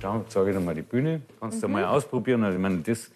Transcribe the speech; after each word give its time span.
Da 0.00 0.24
zeige 0.28 0.50
ich 0.50 0.56
dir 0.56 0.62
mal 0.62 0.74
die 0.74 0.82
Bühne. 0.82 1.20
Kannst 1.38 1.62
du 1.62 1.68
mal 1.68 1.84
ausprobieren. 1.84 2.42
Also, 2.42 2.56
ich 2.56 2.62
meine, 2.62 2.78
das 2.78 3.10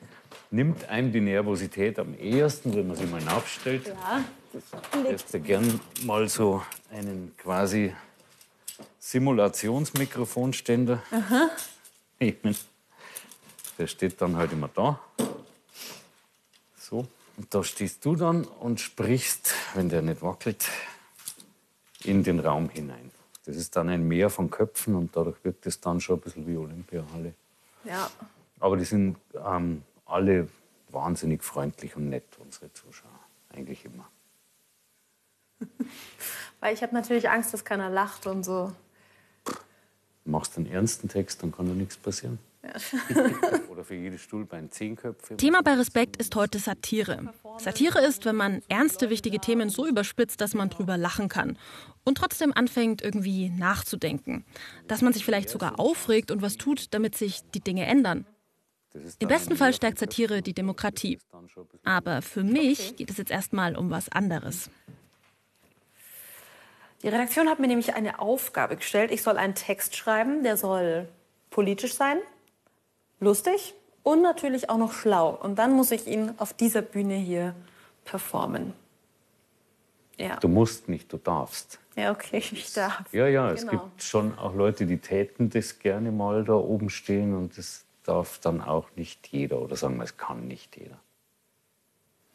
nimmt 0.50 0.86
einem 0.88 1.10
die 1.12 1.22
Nervosität 1.22 1.98
am 1.98 2.14
ehesten, 2.14 2.74
wenn 2.74 2.86
man 2.86 2.96
sich 2.96 3.10
mal 3.10 3.22
nachstellt. 3.22 3.86
Ja, 3.86 4.22
Ich 4.52 4.62
hätte 5.10 5.40
gern 5.40 5.80
mal 6.04 6.28
so 6.28 6.62
einen 6.92 7.34
quasi 7.38 7.94
Simulationsmikrofonständer. 8.98 11.02
Ich 12.20 12.36
mein, 12.44 12.54
der 13.76 13.88
steht 13.88 14.22
dann 14.22 14.36
halt 14.36 14.52
immer 14.52 14.70
da. 14.72 15.00
So. 16.78 17.08
Und 17.36 17.52
da 17.52 17.64
stehst 17.64 18.04
du 18.04 18.14
dann 18.14 18.44
und 18.44 18.80
sprichst, 18.80 19.52
wenn 19.74 19.88
der 19.88 20.00
nicht 20.00 20.22
wackelt, 20.22 20.64
in 22.04 22.22
den 22.22 22.38
Raum 22.38 22.70
hinein. 22.70 23.10
Das 23.44 23.56
ist 23.56 23.76
dann 23.76 23.88
ein 23.88 24.06
Meer 24.08 24.30
von 24.30 24.50
Köpfen 24.50 24.94
und 24.94 25.14
dadurch 25.14 25.42
wirkt 25.44 25.66
es 25.66 25.80
dann 25.80 26.00
schon 26.00 26.18
ein 26.18 26.20
bisschen 26.20 26.46
wie 26.46 26.56
Olympiahalle. 26.56 27.34
ja. 27.84 28.10
Aber 28.60 28.76
die 28.78 28.84
sind 28.84 29.18
ähm, 29.34 29.82
alle 30.06 30.48
wahnsinnig 30.88 31.42
freundlich 31.42 31.96
und 31.96 32.08
nett, 32.08 32.24
unsere 32.38 32.72
Zuschauer. 32.72 33.10
Eigentlich 33.50 33.84
immer. 33.84 34.08
Weil 36.60 36.72
ich 36.72 36.82
habe 36.82 36.94
natürlich 36.94 37.28
Angst, 37.28 37.52
dass 37.52 37.64
keiner 37.64 37.90
lacht 37.90 38.26
und 38.26 38.44
so. 38.44 38.72
Machst 40.24 40.56
einen 40.56 40.66
ernsten 40.66 41.08
Text, 41.08 41.42
dann 41.42 41.52
kann 41.52 41.66
da 41.66 41.74
nichts 41.74 41.96
passieren. 41.98 42.38
Oder 43.68 43.84
für 43.84 43.94
jedes 43.94 44.22
Stuhlbein 44.22 44.70
zehn 44.70 44.96
Köpfe. 44.96 45.36
Thema 45.36 45.62
bei 45.62 45.74
Respekt 45.74 46.16
ist 46.16 46.34
heute 46.34 46.58
Satire. 46.58 47.32
Satire 47.58 48.00
ist, 48.00 48.24
wenn 48.24 48.36
man 48.36 48.62
ernste, 48.68 49.10
wichtige 49.10 49.38
Themen 49.38 49.68
so 49.68 49.86
überspitzt, 49.86 50.40
dass 50.40 50.54
man 50.54 50.70
drüber 50.70 50.96
lachen 50.96 51.28
kann 51.28 51.58
und 52.04 52.18
trotzdem 52.18 52.52
anfängt, 52.54 53.02
irgendwie 53.02 53.50
nachzudenken. 53.50 54.44
Dass 54.86 55.02
man 55.02 55.12
sich 55.12 55.24
vielleicht 55.24 55.48
sogar 55.48 55.78
aufregt 55.78 56.30
und 56.30 56.42
was 56.42 56.56
tut, 56.56 56.94
damit 56.94 57.16
sich 57.16 57.40
die 57.54 57.60
Dinge 57.60 57.86
ändern. 57.86 58.26
Im 59.18 59.28
besten 59.28 59.56
Fall 59.56 59.74
stärkt 59.74 59.98
Satire 59.98 60.40
die 60.40 60.54
Demokratie. 60.54 61.18
Aber 61.82 62.22
für 62.22 62.44
mich 62.44 62.96
geht 62.96 63.10
es 63.10 63.16
jetzt 63.16 63.30
erstmal 63.30 63.76
um 63.76 63.90
was 63.90 64.08
anderes. 64.08 64.70
Die 67.02 67.08
Redaktion 67.08 67.48
hat 67.48 67.58
mir 67.58 67.66
nämlich 67.66 67.94
eine 67.94 68.20
Aufgabe 68.20 68.76
gestellt. 68.76 69.10
Ich 69.10 69.22
soll 69.22 69.36
einen 69.36 69.54
Text 69.54 69.96
schreiben, 69.96 70.42
der 70.42 70.56
soll 70.56 71.08
politisch 71.50 71.94
sein, 71.94 72.18
lustig 73.24 73.74
und 74.02 74.22
natürlich 74.22 74.70
auch 74.70 74.76
noch 74.78 74.92
schlau. 74.92 75.30
Und 75.30 75.56
dann 75.56 75.72
muss 75.72 75.90
ich 75.90 76.06
ihn 76.06 76.32
auf 76.38 76.52
dieser 76.52 76.82
Bühne 76.82 77.14
hier 77.16 77.54
performen. 78.04 78.72
Ja, 80.16 80.36
Du 80.36 80.46
musst 80.48 80.88
nicht, 80.88 81.12
du 81.12 81.16
darfst. 81.16 81.80
ja 81.96 82.12
okay, 82.12 82.38
ich 82.52 82.72
darf. 82.72 83.12
Ja, 83.12 83.26
ja, 83.26 83.50
es 83.50 83.66
Genau. 83.66 83.72
gibt 83.84 84.02
schon 84.02 84.38
auch 84.38 84.54
Leute, 84.54 84.86
die 84.86 84.98
täten 84.98 85.50
das 85.50 85.78
gerne 85.80 86.12
mal 86.12 86.44
da 86.44 86.52
oben 86.54 86.88
stehen 86.90 87.34
und 87.34 87.58
das 87.58 87.84
darf 88.04 88.38
dann 88.38 88.60
auch 88.60 88.86
nicht 88.94 89.26
jeder. 89.28 89.60
Oder 89.60 89.74
sagen 89.76 89.96
wir, 89.96 90.04
es 90.04 90.16
kann 90.16 90.46
nicht 90.46 90.76
jeder. 90.76 90.98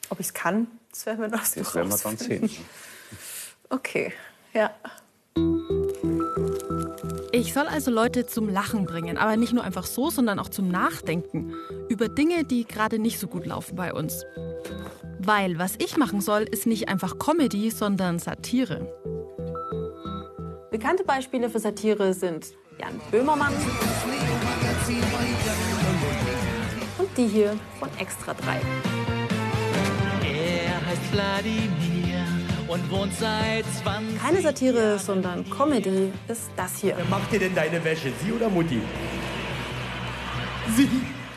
Ob 0.09 0.19
ich 0.19 0.25
es 0.27 0.33
kann, 0.33 0.67
das 0.89 1.05
werden 1.05 1.21
wir 1.21 1.27
noch 1.29 1.39
Das 1.39 1.75
werden 1.75 1.89
wir 1.91 1.97
dann 1.97 2.17
sehen. 2.17 2.49
Okay, 3.71 4.11
ja. 4.51 4.73
Ich 7.49 7.55
soll 7.55 7.65
also 7.65 7.89
Leute 7.89 8.27
zum 8.27 8.47
Lachen 8.47 8.85
bringen, 8.85 9.17
aber 9.17 9.35
nicht 9.35 9.53
nur 9.53 9.63
einfach 9.63 9.87
so, 9.87 10.11
sondern 10.11 10.37
auch 10.37 10.49
zum 10.49 10.67
Nachdenken 10.67 11.55
über 11.89 12.07
Dinge, 12.07 12.43
die 12.43 12.63
gerade 12.63 12.99
nicht 12.99 13.17
so 13.17 13.25
gut 13.25 13.47
laufen 13.47 13.75
bei 13.75 13.91
uns. 13.91 14.23
Weil 15.17 15.57
was 15.57 15.73
ich 15.79 15.97
machen 15.97 16.21
soll, 16.21 16.43
ist 16.43 16.67
nicht 16.67 16.89
einfach 16.89 17.17
Comedy, 17.17 17.71
sondern 17.71 18.19
Satire. 18.19 18.87
Bekannte 20.69 21.03
Beispiele 21.03 21.49
für 21.49 21.57
Satire 21.57 22.13
sind 22.13 22.53
Jan 22.79 23.01
Böhmermann 23.09 23.53
und 26.99 27.17
die 27.17 27.25
hier 27.25 27.57
von 27.79 27.89
Extra 27.97 28.35
3. 28.35 28.61
Er 30.23 30.85
heißt 30.85 31.13
Wladimir 31.13 31.98
und 32.69 32.89
wohnt 32.91 33.13
seit 33.15 33.65
20 33.83 34.21
Keine 34.21 34.41
Satire, 34.41 34.99
sondern 34.99 35.49
Comedy 35.49 36.13
ist 36.27 36.51
das 36.55 36.77
hier. 36.77 36.95
Wer 36.95 37.05
macht 37.05 37.31
dir 37.31 37.39
denn 37.39 37.55
deine 37.55 37.83
Wäsche? 37.83 38.13
Sie 38.23 38.31
oder 38.31 38.49
Mutti? 38.49 38.81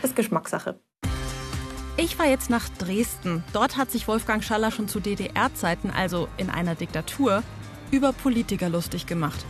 Ist 0.02 0.14
Geschmackssache. 0.14 0.78
Ich 1.96 2.18
war 2.18 2.26
jetzt 2.26 2.50
nach 2.50 2.68
Dresden. 2.68 3.44
Dort 3.52 3.76
hat 3.76 3.90
sich 3.90 4.08
Wolfgang 4.08 4.44
Schaller 4.44 4.70
schon 4.70 4.88
zu 4.88 5.00
DDR-Zeiten, 5.00 5.90
also 5.90 6.28
in 6.36 6.50
einer 6.50 6.74
Diktatur, 6.74 7.42
über 7.90 8.12
Politiker 8.12 8.68
lustig 8.68 9.06
gemacht. 9.06 9.44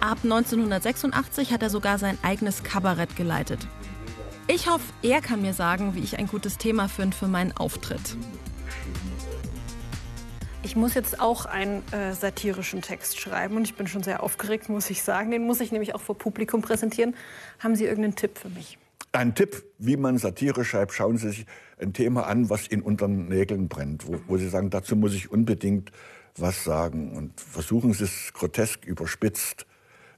Ab 0.00 0.18
1986 0.22 1.52
hat 1.52 1.62
er 1.62 1.70
sogar 1.70 1.98
sein 1.98 2.18
eigenes 2.22 2.62
Kabarett 2.62 3.16
geleitet. 3.16 3.66
Ich 4.46 4.68
hoffe, 4.68 4.84
er 5.02 5.20
kann 5.20 5.42
mir 5.42 5.52
sagen, 5.52 5.94
wie 5.94 6.00
ich 6.00 6.18
ein 6.18 6.28
gutes 6.28 6.58
Thema 6.58 6.88
finde 6.88 7.16
für 7.16 7.28
meinen 7.28 7.56
Auftritt. 7.56 8.16
Ich 10.64 10.74
muss 10.74 10.94
jetzt 10.94 11.20
auch 11.20 11.46
einen 11.46 11.82
äh, 11.92 12.12
satirischen 12.12 12.82
Text 12.82 13.20
schreiben 13.20 13.56
und 13.56 13.62
ich 13.62 13.74
bin 13.74 13.86
schon 13.86 14.02
sehr 14.02 14.22
aufgeregt, 14.22 14.68
muss 14.68 14.90
ich 14.90 15.02
sagen. 15.02 15.30
Den 15.30 15.46
muss 15.46 15.60
ich 15.60 15.70
nämlich 15.70 15.94
auch 15.94 16.00
vor 16.00 16.18
Publikum 16.18 16.62
präsentieren. 16.62 17.14
Haben 17.60 17.76
Sie 17.76 17.84
irgendeinen 17.84 18.16
Tipp 18.16 18.36
für 18.36 18.48
mich? 18.48 18.76
Ein 19.12 19.34
Tipp, 19.34 19.64
wie 19.78 19.96
man 19.96 20.18
Satire 20.18 20.64
schreibt, 20.64 20.92
schauen 20.92 21.16
Sie 21.16 21.28
sich 21.30 21.46
ein 21.78 21.92
Thema 21.92 22.26
an, 22.26 22.50
was 22.50 22.70
Ihnen 22.70 22.82
unter 22.82 23.06
den 23.06 23.28
Nägeln 23.28 23.68
brennt, 23.68 24.06
wo, 24.06 24.20
wo 24.26 24.36
Sie 24.36 24.48
sagen, 24.48 24.68
dazu 24.68 24.96
muss 24.96 25.14
ich 25.14 25.30
unbedingt 25.30 25.92
was 26.36 26.64
sagen. 26.64 27.16
Und 27.16 27.40
versuchen 27.40 27.92
Sie 27.92 28.04
es 28.04 28.32
grotesk 28.34 28.84
überspitzt 28.84 29.64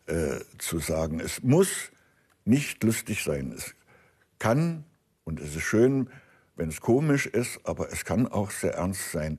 äh, 0.07 0.41
zu 0.59 0.79
sagen. 0.79 1.21
Es 1.21 1.43
muss 1.43 1.93
nicht 2.47 2.83
lustig 2.83 3.23
sein. 3.23 3.53
Es 3.57 3.75
kann, 4.39 4.85
und 5.25 5.39
es 5.39 5.55
ist 5.55 5.63
schön, 5.63 6.09
wenn 6.57 6.71
es 6.71 6.81
komisch 6.81 7.27
ist, 7.27 7.61
aber 7.65 7.93
es 7.93 8.05
kann 8.05 8.27
auch 8.27 8.51
sehr 8.51 8.75
ernst 8.75 9.13
sein. 9.13 9.37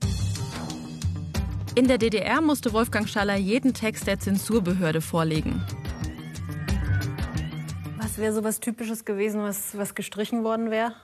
In 1.74 1.88
der 1.88 1.98
DDR 1.98 2.40
musste 2.40 2.72
Wolfgang 2.72 3.08
Schaller 3.08 3.36
jeden 3.36 3.74
Text 3.74 4.06
der 4.06 4.18
Zensurbehörde 4.18 5.00
vorlegen. 5.00 5.64
Was 7.98 8.18
wäre 8.18 8.32
so 8.32 8.44
was 8.44 8.60
Typisches 8.60 9.04
gewesen, 9.04 9.42
was, 9.42 9.76
was 9.76 9.94
gestrichen 9.94 10.44
worden 10.44 10.70
wäre? 10.70 10.94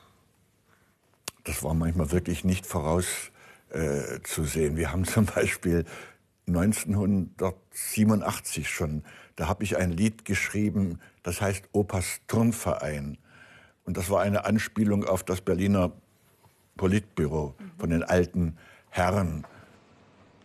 das 1.48 1.64
war 1.64 1.74
manchmal 1.74 2.12
wirklich 2.12 2.44
nicht 2.44 2.66
vorauszusehen. 2.66 4.74
Äh. 4.74 4.76
Wir 4.76 4.92
haben 4.92 5.04
zum 5.04 5.26
Beispiel 5.26 5.84
1987 6.46 8.68
schon, 8.68 9.02
da 9.36 9.48
habe 9.48 9.64
ich 9.64 9.78
ein 9.78 9.90
Lied 9.90 10.24
geschrieben, 10.24 11.00
das 11.22 11.40
heißt 11.40 11.70
Opas 11.72 12.20
Turnverein. 12.26 13.16
Und 13.84 13.96
das 13.96 14.10
war 14.10 14.20
eine 14.20 14.44
Anspielung 14.44 15.04
auf 15.04 15.22
das 15.24 15.40
Berliner 15.40 15.92
Politbüro 16.76 17.54
von 17.78 17.90
den 17.90 18.02
alten 18.02 18.58
Herren. 18.90 19.46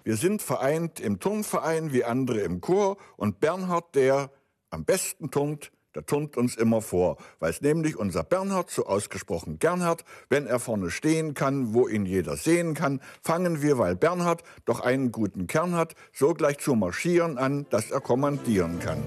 Wir 0.04 0.18
sind 0.18 0.42
vereint 0.42 1.00
im 1.00 1.22
Turnverein 1.22 1.94
wie 1.94 2.04
andere 2.04 2.42
im 2.42 2.60
Chor 2.60 2.98
und 3.16 3.40
Bernhard, 3.40 3.96
der 3.96 4.32
am 4.70 4.84
besten 4.84 5.32
turnt, 5.32 5.72
der 5.96 6.06
turnt 6.06 6.36
uns 6.36 6.56
immer 6.56 6.82
vor, 6.82 7.18
weil 7.40 7.52
es 7.52 7.62
nämlich 7.62 7.96
unser 7.96 8.24
Bernhard 8.24 8.70
so 8.70 8.86
ausgesprochen 8.86 9.60
gern 9.60 9.84
hat, 9.84 10.04
wenn 10.28 10.46
er 10.46 10.60
vorne 10.60 10.92
stehen 10.92 11.36
kann, 11.36 11.74
wo 11.74 11.88
ihn 11.88 12.06
jeder 12.06 12.36
sehen 12.36 12.74
kann, 12.74 13.00
fangen 13.22 13.62
wir, 13.62 13.78
weil 13.78 13.96
Bernhard 13.96 14.44
doch 14.66 14.82
einen 14.82 15.14
guten 15.14 15.48
Kern 15.48 15.74
hat, 15.74 15.94
so 16.12 16.34
gleich 16.34 16.58
zu 16.58 16.76
marschieren 16.76 17.38
an, 17.38 17.66
dass 17.70 17.90
er 17.90 18.02
kommandieren 18.02 18.80
kann. 18.80 19.02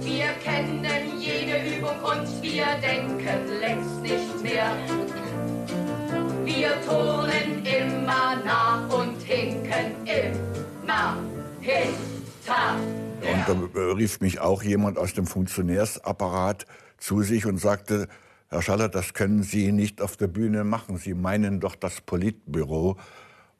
Wir 0.00 0.30
kennen 0.42 1.20
jede 1.20 1.76
Übung 1.76 2.02
und 2.02 2.42
wir 2.42 2.66
denken 2.82 3.60
längst 3.60 4.00
nicht 4.00 4.42
mehr. 4.42 4.72
Wir 6.44 6.70
turnen 6.82 7.64
immer 7.64 8.42
nach 8.44 8.89
Und 13.20 13.48
da 13.48 13.92
rief 13.94 14.20
mich 14.20 14.40
auch 14.40 14.62
jemand 14.62 14.98
aus 14.98 15.14
dem 15.14 15.26
Funktionärsapparat 15.26 16.66
zu 16.98 17.22
sich 17.22 17.46
und 17.46 17.58
sagte, 17.58 18.08
Herr 18.48 18.62
Schaller, 18.62 18.88
das 18.88 19.14
können 19.14 19.44
Sie 19.44 19.70
nicht 19.70 20.02
auf 20.02 20.16
der 20.16 20.26
Bühne 20.26 20.64
machen. 20.64 20.96
Sie 20.96 21.14
meinen 21.14 21.60
doch 21.60 21.76
das 21.76 22.00
Politbüro. 22.00 22.96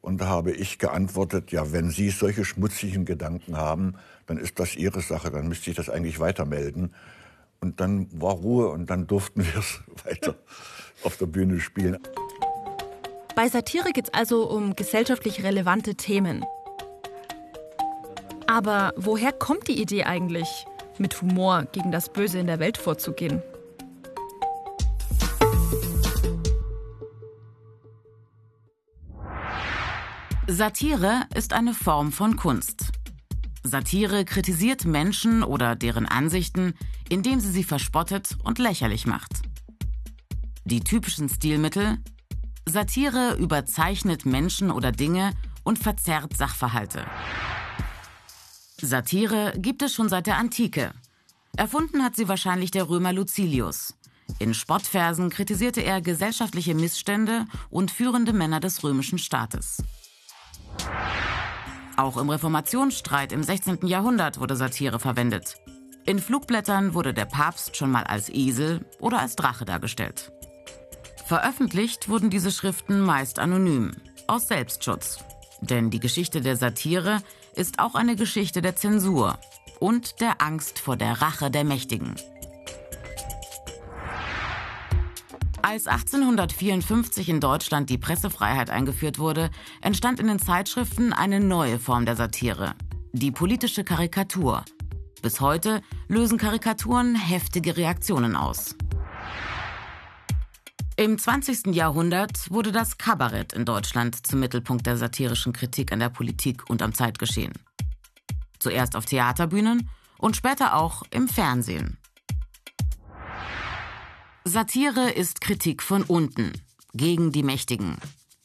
Und 0.00 0.20
da 0.20 0.26
habe 0.26 0.50
ich 0.50 0.78
geantwortet, 0.78 1.52
ja, 1.52 1.72
wenn 1.72 1.90
Sie 1.90 2.10
solche 2.10 2.44
schmutzigen 2.44 3.04
Gedanken 3.04 3.56
haben, 3.56 3.94
dann 4.26 4.38
ist 4.38 4.58
das 4.58 4.74
Ihre 4.74 5.00
Sache, 5.00 5.30
dann 5.30 5.46
müsste 5.46 5.70
ich 5.70 5.76
das 5.76 5.88
eigentlich 5.88 6.18
weitermelden. 6.18 6.94
Und 7.60 7.80
dann 7.80 8.08
war 8.12 8.34
Ruhe 8.34 8.68
und 8.70 8.90
dann 8.90 9.06
durften 9.06 9.44
wir 9.44 9.56
es 9.60 9.80
weiter 10.04 10.34
auf 11.04 11.16
der 11.18 11.26
Bühne 11.26 11.60
spielen. 11.60 11.98
Bei 13.36 13.48
Satire 13.48 13.92
geht 13.92 14.08
es 14.08 14.14
also 14.14 14.50
um 14.50 14.74
gesellschaftlich 14.74 15.44
relevante 15.44 15.94
Themen. 15.94 16.44
Aber 18.50 18.92
woher 18.96 19.30
kommt 19.30 19.68
die 19.68 19.80
Idee 19.80 20.02
eigentlich, 20.02 20.66
mit 20.98 21.22
Humor 21.22 21.68
gegen 21.70 21.92
das 21.92 22.12
Böse 22.12 22.40
in 22.40 22.48
der 22.48 22.58
Welt 22.58 22.78
vorzugehen? 22.78 23.44
Satire 30.48 31.28
ist 31.32 31.52
eine 31.52 31.74
Form 31.74 32.10
von 32.10 32.34
Kunst. 32.34 32.90
Satire 33.62 34.24
kritisiert 34.24 34.84
Menschen 34.84 35.44
oder 35.44 35.76
deren 35.76 36.06
Ansichten, 36.06 36.74
indem 37.08 37.38
sie 37.38 37.52
sie 37.52 37.62
verspottet 37.62 38.36
und 38.42 38.58
lächerlich 38.58 39.06
macht. 39.06 39.42
Die 40.64 40.80
typischen 40.80 41.28
Stilmittel 41.28 41.98
Satire 42.68 43.36
überzeichnet 43.38 44.26
Menschen 44.26 44.72
oder 44.72 44.90
Dinge 44.90 45.34
und 45.62 45.78
verzerrt 45.78 46.36
Sachverhalte. 46.36 47.04
Satire 48.80 49.52
gibt 49.56 49.82
es 49.82 49.94
schon 49.94 50.08
seit 50.08 50.26
der 50.26 50.36
Antike. 50.36 50.92
Erfunden 51.56 52.02
hat 52.02 52.16
sie 52.16 52.28
wahrscheinlich 52.28 52.70
der 52.70 52.88
Römer 52.88 53.12
Lucilius. 53.12 53.94
In 54.38 54.54
Spottversen 54.54 55.30
kritisierte 55.30 55.80
er 55.80 56.00
gesellschaftliche 56.00 56.74
Missstände 56.74 57.46
und 57.68 57.90
führende 57.90 58.32
Männer 58.32 58.60
des 58.60 58.82
römischen 58.84 59.18
Staates. 59.18 59.82
Auch 61.96 62.16
im 62.16 62.30
Reformationsstreit 62.30 63.32
im 63.32 63.42
16. 63.42 63.86
Jahrhundert 63.86 64.40
wurde 64.40 64.56
Satire 64.56 64.98
verwendet. 64.98 65.56
In 66.06 66.18
Flugblättern 66.18 66.94
wurde 66.94 67.12
der 67.12 67.26
Papst 67.26 67.76
schon 67.76 67.90
mal 67.90 68.04
als 68.04 68.30
Esel 68.30 68.86
oder 69.00 69.20
als 69.20 69.36
Drache 69.36 69.64
dargestellt. 69.64 70.32
Veröffentlicht 71.26 72.08
wurden 72.08 72.30
diese 72.30 72.50
Schriften 72.50 73.00
meist 73.00 73.38
anonym, 73.38 73.92
aus 74.26 74.48
Selbstschutz. 74.48 75.18
Denn 75.60 75.90
die 75.90 76.00
Geschichte 76.00 76.40
der 76.40 76.56
Satire 76.56 77.22
ist 77.54 77.78
auch 77.78 77.94
eine 77.94 78.16
Geschichte 78.16 78.62
der 78.62 78.76
Zensur 78.76 79.38
und 79.78 80.20
der 80.20 80.40
Angst 80.42 80.78
vor 80.78 80.96
der 80.96 81.20
Rache 81.20 81.50
der 81.50 81.64
Mächtigen. 81.64 82.14
Als 85.62 85.86
1854 85.86 87.28
in 87.28 87.40
Deutschland 87.40 87.90
die 87.90 87.98
Pressefreiheit 87.98 88.70
eingeführt 88.70 89.18
wurde, 89.18 89.50
entstand 89.82 90.18
in 90.18 90.26
den 90.26 90.38
Zeitschriften 90.38 91.12
eine 91.12 91.38
neue 91.38 91.78
Form 91.78 92.06
der 92.06 92.16
Satire, 92.16 92.74
die 93.12 93.30
politische 93.30 93.84
Karikatur. 93.84 94.64
Bis 95.22 95.40
heute 95.40 95.82
lösen 96.08 96.38
Karikaturen 96.38 97.14
heftige 97.14 97.76
Reaktionen 97.76 98.36
aus. 98.36 98.74
Im 101.00 101.16
20. 101.16 101.74
Jahrhundert 101.74 102.50
wurde 102.50 102.72
das 102.72 102.98
Kabarett 102.98 103.54
in 103.54 103.64
Deutschland 103.64 104.26
zum 104.26 104.38
Mittelpunkt 104.38 104.84
der 104.84 104.98
satirischen 104.98 105.54
Kritik 105.54 105.92
an 105.92 105.98
der 105.98 106.10
Politik 106.10 106.68
und 106.68 106.82
am 106.82 106.92
Zeitgeschehen. 106.92 107.54
Zuerst 108.58 108.94
auf 108.94 109.06
Theaterbühnen 109.06 109.88
und 110.18 110.36
später 110.36 110.76
auch 110.76 111.02
im 111.10 111.26
Fernsehen. 111.26 111.96
Satire 114.44 115.10
ist 115.10 115.40
Kritik 115.40 115.82
von 115.82 116.02
unten, 116.02 116.52
gegen 116.92 117.32
die 117.32 117.44
Mächtigen. 117.44 117.96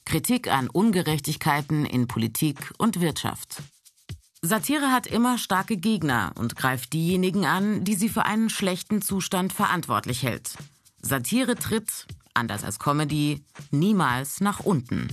Kritik 0.06 0.50
an 0.50 0.69
Ungerechtigkeiten 0.69 1.86
in 1.86 2.08
Politik 2.08 2.74
und 2.78 3.01
Wirtschaft. 3.01 3.63
Satire 4.42 4.94
hat 4.94 5.08
immer 5.08 5.38
starke 5.38 5.75
Gegner 5.75 6.31
und 6.36 6.56
greift 6.56 6.94
diejenigen 6.94 7.46
an, 7.46 7.84
die 7.84 7.96
sie 7.96 8.08
für 8.08 8.24
einen 8.24 8.50
schlechten 8.50 9.01
Zustand 9.01 9.51
verantwortlich 9.51 10.24
hält. 10.24 10.56
Satire 11.01 11.56
tritt, 11.56 12.08
anders 12.36 12.64
als 12.64 12.80
Comedy, 12.80 13.44
niemals 13.72 14.42
nach 14.42 14.60
unten. 14.60 15.08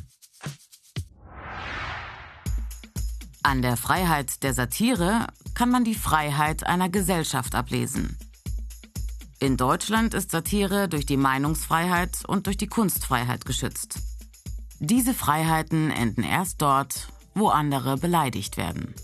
An 3.43 3.63
der 3.63 3.77
Freiheit 3.77 4.43
der 4.43 4.55
Satire 4.55 5.27
kann 5.55 5.71
man 5.71 5.85
die 5.85 5.95
Freiheit 5.95 6.65
einer 6.65 6.89
Gesellschaft 6.89 7.55
ablesen. 7.55 8.17
In 9.41 9.57
Deutschland 9.57 10.15
ist 10.15 10.31
Satire 10.31 10.89
durch 10.89 11.05
die 11.05 11.17
Meinungsfreiheit 11.17 12.23
und 12.29 12.47
durch 12.47 12.57
die 12.57 12.69
Kunstfreiheit 12.69 13.45
geschützt. 13.45 13.99
Diese 14.79 15.15
Freiheiten 15.15 15.91
enden 15.91 16.23
erst 16.23 16.63
dort, 16.63 17.09
wo 17.35 17.49
andere 17.49 17.97
beleidigt 17.97 18.57
werden. 18.57 18.95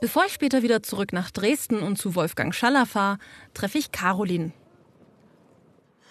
Bevor 0.00 0.24
ich 0.26 0.32
später 0.32 0.62
wieder 0.62 0.82
zurück 0.82 1.12
nach 1.12 1.30
Dresden 1.30 1.80
und 1.80 1.96
zu 1.96 2.14
Wolfgang 2.14 2.54
Schaller 2.54 2.86
fahre, 2.86 3.18
treffe 3.54 3.78
ich 3.78 3.92
Caroline. 3.92 4.52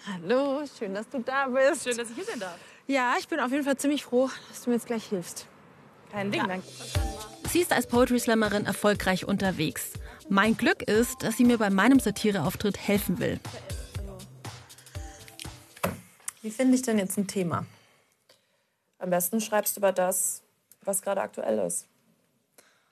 Hallo, 0.06 0.64
schön, 0.78 0.94
dass 0.94 1.08
du 1.08 1.20
da 1.20 1.46
bist. 1.48 1.84
Schön, 1.84 1.96
dass 1.96 2.08
ich 2.08 2.16
hier 2.16 2.24
sein 2.24 2.40
darf. 2.40 2.56
Ja, 2.86 3.14
ich 3.18 3.28
bin 3.28 3.38
auf 3.38 3.50
jeden 3.50 3.64
Fall 3.64 3.76
ziemlich 3.76 4.04
froh, 4.04 4.30
dass 4.48 4.62
du 4.62 4.70
mir 4.70 4.76
jetzt 4.76 4.86
gleich 4.86 5.04
hilfst. 5.06 5.46
Kein 6.10 6.32
Ding, 6.32 6.42
danke. 6.46 6.66
Sie 7.50 7.60
ist 7.60 7.72
als 7.72 7.86
Poetry 7.86 8.18
Slammerin 8.18 8.64
erfolgreich 8.64 9.26
unterwegs. 9.26 9.92
Mein 10.28 10.56
Glück 10.56 10.82
ist, 10.82 11.22
dass 11.22 11.36
sie 11.36 11.44
mir 11.44 11.58
bei 11.58 11.70
meinem 11.70 12.00
Satireauftritt 12.00 12.78
helfen 12.78 13.18
will. 13.18 13.40
Wie 16.42 16.50
finde 16.50 16.76
ich 16.76 16.82
denn 16.82 16.98
jetzt 16.98 17.18
ein 17.18 17.26
Thema? 17.26 17.66
Am 18.98 19.10
besten 19.10 19.40
schreibst 19.40 19.76
du 19.76 19.80
über 19.80 19.92
das, 19.92 20.42
was 20.82 21.02
gerade 21.02 21.20
aktuell 21.20 21.58
ist. 21.58 21.86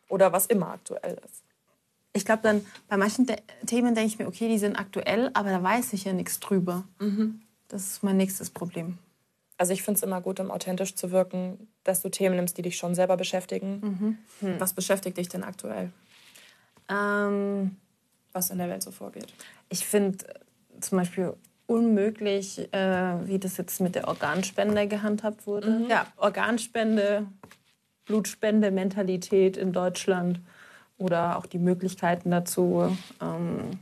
Oder 0.09 0.33
was 0.33 0.47
immer 0.47 0.73
aktuell 0.73 1.19
ist. 1.25 1.43
Ich 2.13 2.25
glaube 2.25 2.41
dann, 2.43 2.65
bei 2.89 2.97
manchen 2.97 3.27
De 3.27 3.37
Themen 3.67 3.95
denke 3.95 4.09
ich 4.09 4.19
mir, 4.19 4.27
okay, 4.27 4.49
die 4.49 4.59
sind 4.59 4.77
aktuell, 4.77 5.31
aber 5.35 5.51
da 5.51 5.63
weiß 5.63 5.93
ich 5.93 6.05
ja 6.05 6.13
nichts 6.13 6.41
drüber. 6.41 6.85
Das 7.69 7.83
ist 7.87 8.03
mein 8.03 8.17
nächstes 8.17 8.51
Problem. 8.51 8.99
Also 9.57 9.73
ich 9.73 9.83
finde 9.83 9.99
es 9.99 10.03
immer 10.03 10.21
gut, 10.21 10.41
um 10.41 10.51
authentisch 10.51 10.95
zu 10.95 11.11
wirken, 11.11 11.69
dass 11.85 12.01
du 12.03 12.09
Themen 12.09 12.37
nimmst, 12.37 12.57
die 12.57 12.63
dich 12.63 12.77
schon 12.77 12.95
selber 12.95 13.17
beschäftigen. 13.17 14.19
Hm. 14.41 14.61
Was 14.61 14.73
beschäftigt 14.73 15.17
dich 15.19 15.29
denn 15.29 15.45
aktuell? 15.45 15.91
Ähm, 16.89 17.77
Was 18.33 18.51
in 18.51 18.59
der 18.59 18.69
Welt 18.69 18.83
so 18.83 18.91
vorgeht? 18.91 19.33
ich 19.69 19.87
finde 19.87 20.25
äh, 20.29 20.81
zum 20.81 20.99
Beispiel 20.99 21.35
unmöglich, 21.67 22.73
äh, 22.73 23.27
wie 23.27 23.39
das 23.39 23.59
jetzt 23.59 23.81
mit 23.81 23.95
der 23.95 24.09
Organspende 24.09 24.89
gehandhabt 24.89 25.47
wurde. 25.47 25.87
Ja, 25.89 26.07
Organspende, 26.17 27.27
Blutspende, 28.07 28.71
Mentalität 28.71 29.57
in 29.59 29.73
Deutschland 29.73 30.41
oder 30.99 31.39
auch 31.39 31.47
die 31.47 31.59
Möglichkeiten 31.59 32.31
dazu, 32.31 32.97
ähm, 33.21 33.79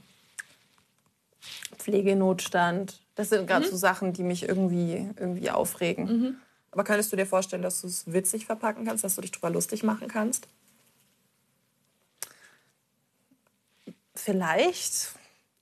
Pflegenotstand. 1.79 3.01
Das 3.15 3.31
sind 3.31 3.47
gerade 3.47 3.67
so 3.69 3.77
Sachen, 3.77 4.13
die 4.13 4.23
mich 4.23 4.49
irgendwie, 4.49 5.11
irgendwie 5.19 5.51
aufregen. 5.51 6.09
Aber 6.71 6.85
könntest 6.85 7.11
du 7.11 7.17
dir 7.17 7.27
vorstellen, 7.27 7.63
dass 7.63 7.81
du 7.81 7.87
es 7.87 8.13
witzig 8.13 8.45
verpacken 8.45 8.85
kannst, 8.85 9.03
dass 9.03 9.15
du 9.15 9.23
dich 9.23 9.33
drüber 9.33 9.51
lustig 9.51 9.83
machen 9.83 10.09
kannst? 10.09 10.47
Vielleicht. 14.15 15.13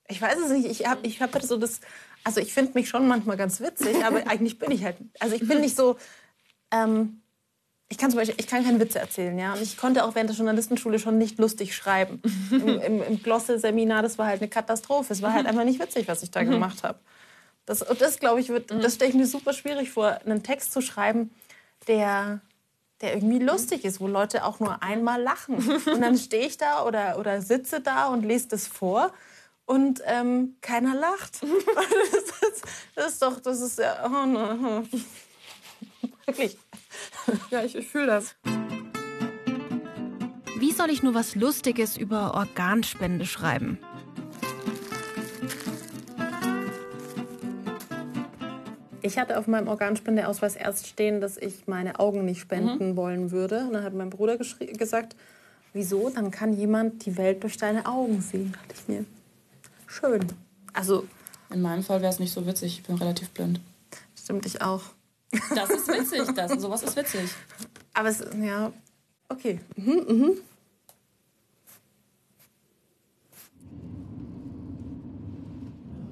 Ich 0.08 0.20
weiß 0.20 0.38
es 0.38 0.50
nicht. 0.50 0.66
Ich 0.66 0.86
habe 0.86 1.06
ich 1.06 1.22
hab 1.22 1.40
so 1.42 1.56
das. 1.56 1.80
Also, 2.24 2.40
ich 2.40 2.52
finde 2.52 2.72
mich 2.74 2.88
schon 2.88 3.06
manchmal 3.06 3.36
ganz 3.36 3.60
witzig, 3.60 4.04
aber 4.04 4.18
eigentlich 4.26 4.58
bin 4.58 4.70
ich 4.70 4.82
halt. 4.84 4.96
Also, 5.20 5.36
ich 5.36 5.46
bin 5.46 5.60
nicht 5.60 5.76
so. 5.76 5.98
Ähm, 6.70 7.20
ich 7.88 7.98
kann 7.98 8.10
zum 8.10 8.18
Beispiel, 8.18 8.36
ich 8.38 8.46
kann 8.46 8.64
keine 8.64 8.80
Witze 8.80 8.98
erzählen, 8.98 9.38
ja. 9.38 9.52
Und 9.52 9.62
ich 9.62 9.76
konnte 9.76 10.04
auch 10.04 10.14
während 10.14 10.30
der 10.30 10.36
Journalistenschule 10.36 10.98
schon 10.98 11.18
nicht 11.18 11.38
lustig 11.38 11.76
schreiben. 11.76 12.22
Im, 12.50 12.80
im, 12.80 13.02
im 13.02 13.22
Glosse-Seminar, 13.22 14.02
das 14.02 14.18
war 14.18 14.26
halt 14.26 14.40
eine 14.40 14.48
Katastrophe. 14.48 15.12
Es 15.12 15.22
war 15.22 15.32
halt 15.32 15.46
einfach 15.48 15.64
nicht 15.64 15.80
witzig, 15.80 16.08
was 16.08 16.22
ich 16.22 16.30
da 16.30 16.42
gemacht 16.42 16.82
habe. 16.82 16.98
Das, 17.66 17.82
und 17.82 18.00
das 18.00 18.18
glaube 18.18 18.40
ich, 18.40 18.48
wird, 18.48 18.70
das 18.70 18.94
stelle 18.94 19.10
ich 19.10 19.16
mir 19.16 19.26
super 19.26 19.52
schwierig 19.52 19.90
vor, 19.90 20.18
einen 20.24 20.42
Text 20.42 20.72
zu 20.72 20.82
schreiben, 20.82 21.30
der, 21.86 22.40
der 23.00 23.14
irgendwie 23.14 23.38
lustig 23.38 23.84
ist, 23.84 24.00
wo 24.00 24.06
Leute 24.06 24.44
auch 24.44 24.60
nur 24.60 24.82
einmal 24.82 25.22
lachen. 25.22 25.56
Und 25.56 26.00
dann 26.00 26.16
stehe 26.18 26.46
ich 26.46 26.58
da 26.58 26.84
oder, 26.84 27.18
oder 27.18 27.40
sitze 27.40 27.80
da 27.80 28.08
und 28.08 28.24
lese 28.24 28.48
das 28.48 28.66
vor 28.66 29.12
und 29.66 30.02
ähm, 30.06 30.56
keiner 30.60 30.94
lacht. 30.94 31.40
Das 31.42 32.50
ist, 32.50 32.64
das 32.94 33.12
ist 33.12 33.22
doch, 33.22 33.40
das 33.40 33.60
ist 33.60 33.78
ja, 33.78 34.04
oh, 34.04 34.26
no. 34.26 34.82
wirklich. 36.26 36.58
Ja, 37.50 37.64
ich, 37.64 37.74
ich 37.74 37.86
fühle 37.88 38.06
das. 38.06 38.34
Wie 40.58 40.72
soll 40.72 40.90
ich 40.90 41.02
nur 41.02 41.14
was 41.14 41.34
Lustiges 41.34 41.96
über 41.96 42.34
Organspende 42.34 43.26
schreiben? 43.26 43.78
Ich 49.02 49.18
hatte 49.18 49.38
auf 49.38 49.46
meinem 49.46 49.68
Organspendeausweis 49.68 50.56
erst 50.56 50.86
stehen, 50.86 51.20
dass 51.20 51.36
ich 51.36 51.66
meine 51.66 52.00
Augen 52.00 52.24
nicht 52.24 52.40
spenden 52.40 52.96
wollen 52.96 53.30
würde. 53.30 53.60
Und 53.66 53.74
dann 53.74 53.84
hat 53.84 53.92
mein 53.92 54.08
Bruder 54.08 54.38
gesagt, 54.38 55.14
wieso? 55.74 56.08
Dann 56.08 56.30
kann 56.30 56.54
jemand 56.54 57.04
die 57.04 57.18
Welt 57.18 57.42
durch 57.42 57.58
deine 57.58 57.84
Augen 57.84 58.22
sehen. 58.22 58.52
Da 58.52 58.58
dachte 58.60 58.74
ich 58.80 58.88
mir, 58.88 59.04
schön. 59.86 60.26
Also, 60.72 61.06
In 61.50 61.60
meinem 61.60 61.82
Fall 61.82 62.00
wäre 62.00 62.10
es 62.12 62.18
nicht 62.18 62.32
so 62.32 62.46
witzig. 62.46 62.78
Ich 62.78 62.86
bin 62.86 62.96
relativ 62.96 63.28
blind. 63.30 63.60
stimmt 64.18 64.46
ich 64.46 64.62
auch. 64.62 64.82
Das 65.54 65.70
ist 65.70 65.88
witzig. 65.88 66.34
Das, 66.34 66.52
sowas 66.60 66.82
ist 66.82 66.96
witzig. 66.96 67.30
Aber 67.92 68.08
es, 68.08 68.24
ja, 68.40 68.72
okay. 69.28 69.60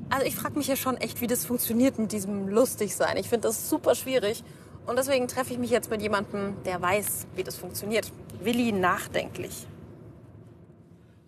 Also 0.09 0.27
ich 0.27 0.37
frage 0.37 0.59
mich 0.59 0.69
ja 0.69 0.77
schon 0.77 0.97
echt, 0.99 1.21
wie 1.21 1.27
das 1.27 1.47
funktioniert 1.47 1.99
mit 1.99 2.13
diesem 2.13 2.49
Lustigsein. 2.49 3.17
Ich 3.17 3.29
finde 3.29 3.49
das 3.49 3.69
super 3.71 3.95
schwierig. 3.95 4.45
Und 4.87 4.97
deswegen 4.97 5.29
treffe 5.29 5.53
ich 5.53 5.59
mich 5.59 5.71
jetzt 5.71 5.91
mit 5.91 6.03
jemandem, 6.03 6.57
der 6.65 6.83
weiß, 6.83 7.29
wie 7.37 7.45
das 7.45 7.57
funktioniert. 7.57 8.13
Willi 8.43 8.73
nachdenklich. 8.73 9.67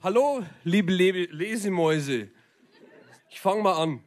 Hallo, 0.02 0.42
liebe 0.64 0.92
Lebe 0.92 1.32
Lesemäuse. 1.32 2.28
Ich 3.30 3.40
fange 3.40 3.62
mal 3.62 3.80
an. 3.82 4.04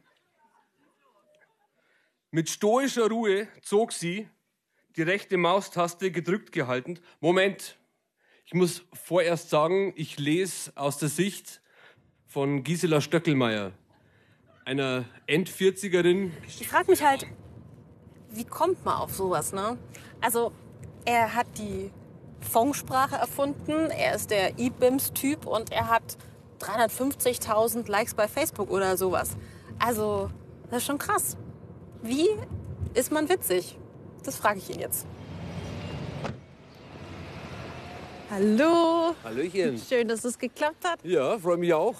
Mit 2.30 2.50
stoischer 2.50 3.08
Ruhe 3.08 3.48
zog 3.62 3.92
sie, 3.92 4.28
die 4.96 5.02
rechte 5.02 5.36
Maustaste 5.36 6.10
gedrückt 6.10 6.52
gehalten. 6.52 6.98
Moment, 7.20 7.78
Ich 8.50 8.54
muss 8.54 8.82
vorerst 8.94 9.50
sagen, 9.50 9.92
ich 9.94 10.18
lese 10.18 10.72
aus 10.74 10.96
der 10.96 11.10
Sicht 11.10 11.60
von 12.24 12.64
Gisela 12.64 13.02
Stöckelmeier, 13.02 13.72
einer 14.64 15.04
End-40erin. 15.26 16.30
Ich 16.46 16.66
frage 16.66 16.90
mich 16.90 17.02
halt, 17.02 17.26
wie 18.30 18.46
kommt 18.46 18.86
man 18.86 18.94
auf 18.94 19.14
sowas, 19.14 19.52
ne? 19.52 19.76
Also, 20.22 20.50
er 21.04 21.34
hat 21.34 21.46
die 21.58 21.90
Fondsprache 22.40 23.16
erfunden, 23.16 23.90
er 23.90 24.14
ist 24.14 24.30
der 24.30 24.58
E-Bims-Typ 24.58 25.44
und 25.44 25.70
er 25.70 25.88
hat 25.88 26.16
350.000 26.60 27.86
Likes 27.86 28.14
bei 28.14 28.28
Facebook 28.28 28.70
oder 28.70 28.96
sowas. 28.96 29.36
Also, 29.78 30.30
das 30.70 30.78
ist 30.78 30.86
schon 30.86 30.96
krass. 30.96 31.36
Wie 32.02 32.28
ist 32.94 33.10
man 33.10 33.28
witzig? 33.28 33.76
Das 34.24 34.36
frage 34.36 34.58
ich 34.58 34.70
ihn 34.70 34.80
jetzt. 34.80 35.06
Hallo. 38.30 39.14
Hallöchen. 39.24 39.78
Schön, 39.78 40.06
dass 40.06 40.24
es 40.24 40.38
geklappt 40.38 40.84
hat. 40.84 41.00
Ja, 41.02 41.38
freue 41.38 41.56
mich 41.56 41.72
auch. 41.72 41.94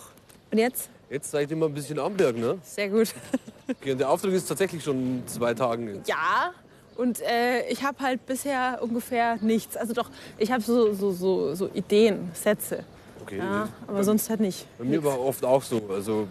Und 0.51 0.59
jetzt? 0.59 0.91
Jetzt 1.11 1.31
zeige 1.31 1.45
ich 1.45 1.49
dir 1.49 1.57
mal 1.57 1.67
ein 1.67 1.75
bisschen 1.75 1.99
Amberg, 1.99 2.37
ne? 2.37 2.59
Sehr 2.63 2.89
gut. 2.89 3.15
Okay, 3.71 3.93
und 3.93 3.99
der 3.99 4.09
Auftrag 4.09 4.33
ist 4.33 4.47
tatsächlich 4.47 4.83
schon 4.83 4.97
in 4.97 5.27
zwei 5.27 5.53
Tagen. 5.53 5.97
Jetzt. 5.97 6.09
Ja, 6.09 6.55
und 6.97 7.21
äh, 7.21 7.69
ich 7.69 7.83
habe 7.83 7.99
halt 8.01 8.25
bisher 8.25 8.79
ungefähr 8.81 9.37
nichts. 9.43 9.77
Also 9.77 9.93
doch, 9.93 10.11
ich 10.39 10.51
habe 10.51 10.63
so, 10.63 10.95
so, 10.95 11.13
so, 11.13 11.55
so 11.55 11.69
Ideen, 11.75 12.31
Sätze. 12.33 12.83
Okay. 13.21 13.37
Ja, 13.37 13.69
aber 13.87 14.03
sonst 14.05 14.31
halt 14.31 14.41
nicht. 14.41 14.65
Bei 14.79 14.85
mir 14.85 15.05
war 15.05 15.21
oft 15.21 15.45
auch 15.45 15.63
so. 15.63 15.83
Also 15.91 16.29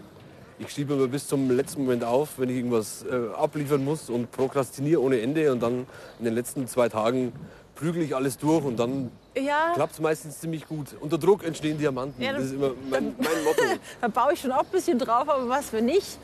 ich 0.59 0.69
schiebe 0.69 0.93
immer 0.93 1.07
bis 1.07 1.27
zum 1.27 1.51
letzten 1.51 1.83
Moment 1.83 2.03
auf, 2.03 2.39
wenn 2.39 2.49
ich 2.49 2.57
irgendwas 2.57 3.03
äh, 3.03 3.33
abliefern 3.35 3.83
muss 3.83 4.09
und 4.09 4.31
prokrastiniere 4.31 5.01
ohne 5.01 5.21
Ende. 5.21 5.51
Und 5.51 5.61
dann 5.61 5.85
in 6.19 6.25
den 6.25 6.33
letzten 6.33 6.67
zwei 6.67 6.89
Tagen 6.89 7.31
prügel 7.75 8.01
ich 8.01 8.15
alles 8.15 8.37
durch 8.37 8.65
und 8.65 8.77
dann 8.77 9.11
Ja, 9.35 9.73
klappt 9.75 9.93
es 9.93 9.99
meistens 9.99 10.39
ziemlich 10.39 10.67
gut. 10.67 10.95
Unter 10.99 11.17
Druck 11.19 11.43
entstehen 11.43 11.77
Diamanten. 11.77 12.21
Ja, 12.21 12.33
das 12.33 12.45
ist 12.45 12.53
immer 12.53 12.71
mein, 12.89 13.15
mein 13.17 13.43
Motto. 13.43 13.61
da 14.01 14.07
baue 14.07 14.33
ich 14.33 14.41
schon 14.41 14.51
auch 14.51 14.63
ein 14.63 14.71
bisschen 14.71 14.97
drauf, 14.97 15.29
aber 15.29 15.47
was 15.47 15.69
für 15.69 15.81
nicht. 15.81 16.17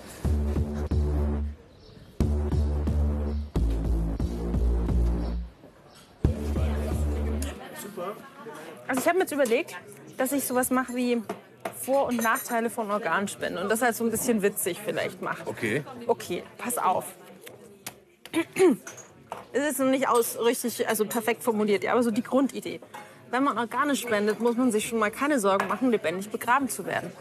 Also 8.87 9.01
ich 9.01 9.07
habe 9.07 9.17
mir 9.17 9.23
jetzt 9.23 9.31
überlegt, 9.31 9.75
dass 10.17 10.31
ich 10.31 10.43
sowas 10.43 10.69
mache 10.69 10.95
wie 10.95 11.21
Vor- 11.81 12.07
und 12.07 12.21
Nachteile 12.21 12.69
von 12.69 12.89
Organspenden 12.91 13.61
und 13.61 13.69
das 13.69 13.81
halt 13.81 13.95
so 13.95 14.03
ein 14.03 14.11
bisschen 14.11 14.41
witzig 14.41 14.79
vielleicht 14.83 15.21
mache. 15.21 15.43
Okay. 15.45 15.83
Okay, 16.07 16.43
pass 16.57 16.77
auf. 16.77 17.05
Es 19.55 19.73
ist 19.73 19.79
noch 19.79 19.85
nicht 19.91 20.07
aus 20.07 20.39
richtig, 20.43 20.87
also 20.87 21.05
perfekt 21.05 21.43
formuliert, 21.43 21.83
ja, 21.83 21.91
aber 21.91 22.01
so 22.01 22.09
die 22.09 22.23
Grundidee. 22.23 22.79
Wenn 23.29 23.43
man 23.43 23.55
Organe 23.59 23.95
spendet, 23.95 24.39
muss 24.39 24.57
man 24.57 24.71
sich 24.71 24.87
schon 24.87 24.97
mal 24.97 25.11
keine 25.11 25.39
Sorgen 25.39 25.67
machen, 25.67 25.91
lebendig 25.91 26.31
begraben 26.31 26.69
zu 26.69 26.87
werden. 26.87 27.11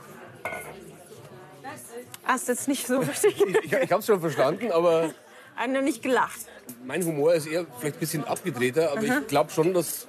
Hast 2.24 2.48
jetzt 2.48 2.68
nicht 2.68 2.86
so 2.86 2.98
richtig. 3.00 3.38
Ich, 3.64 3.72
ich 3.72 3.92
habe 3.92 4.00
es 4.00 4.06
schon 4.06 4.20
verstanden, 4.20 4.72
aber 4.72 5.10
noch 5.68 5.82
nicht 5.82 6.02
gelacht. 6.02 6.40
mein 6.86 7.04
Humor 7.04 7.34
ist 7.34 7.46
eher 7.46 7.66
vielleicht 7.78 7.96
ein 7.96 8.00
bisschen 8.00 8.24
abgedrehter. 8.24 8.92
Aber 8.92 9.00
Aha. 9.00 9.18
ich 9.20 9.26
glaube 9.26 9.50
schon, 9.50 9.74
dass 9.74 10.06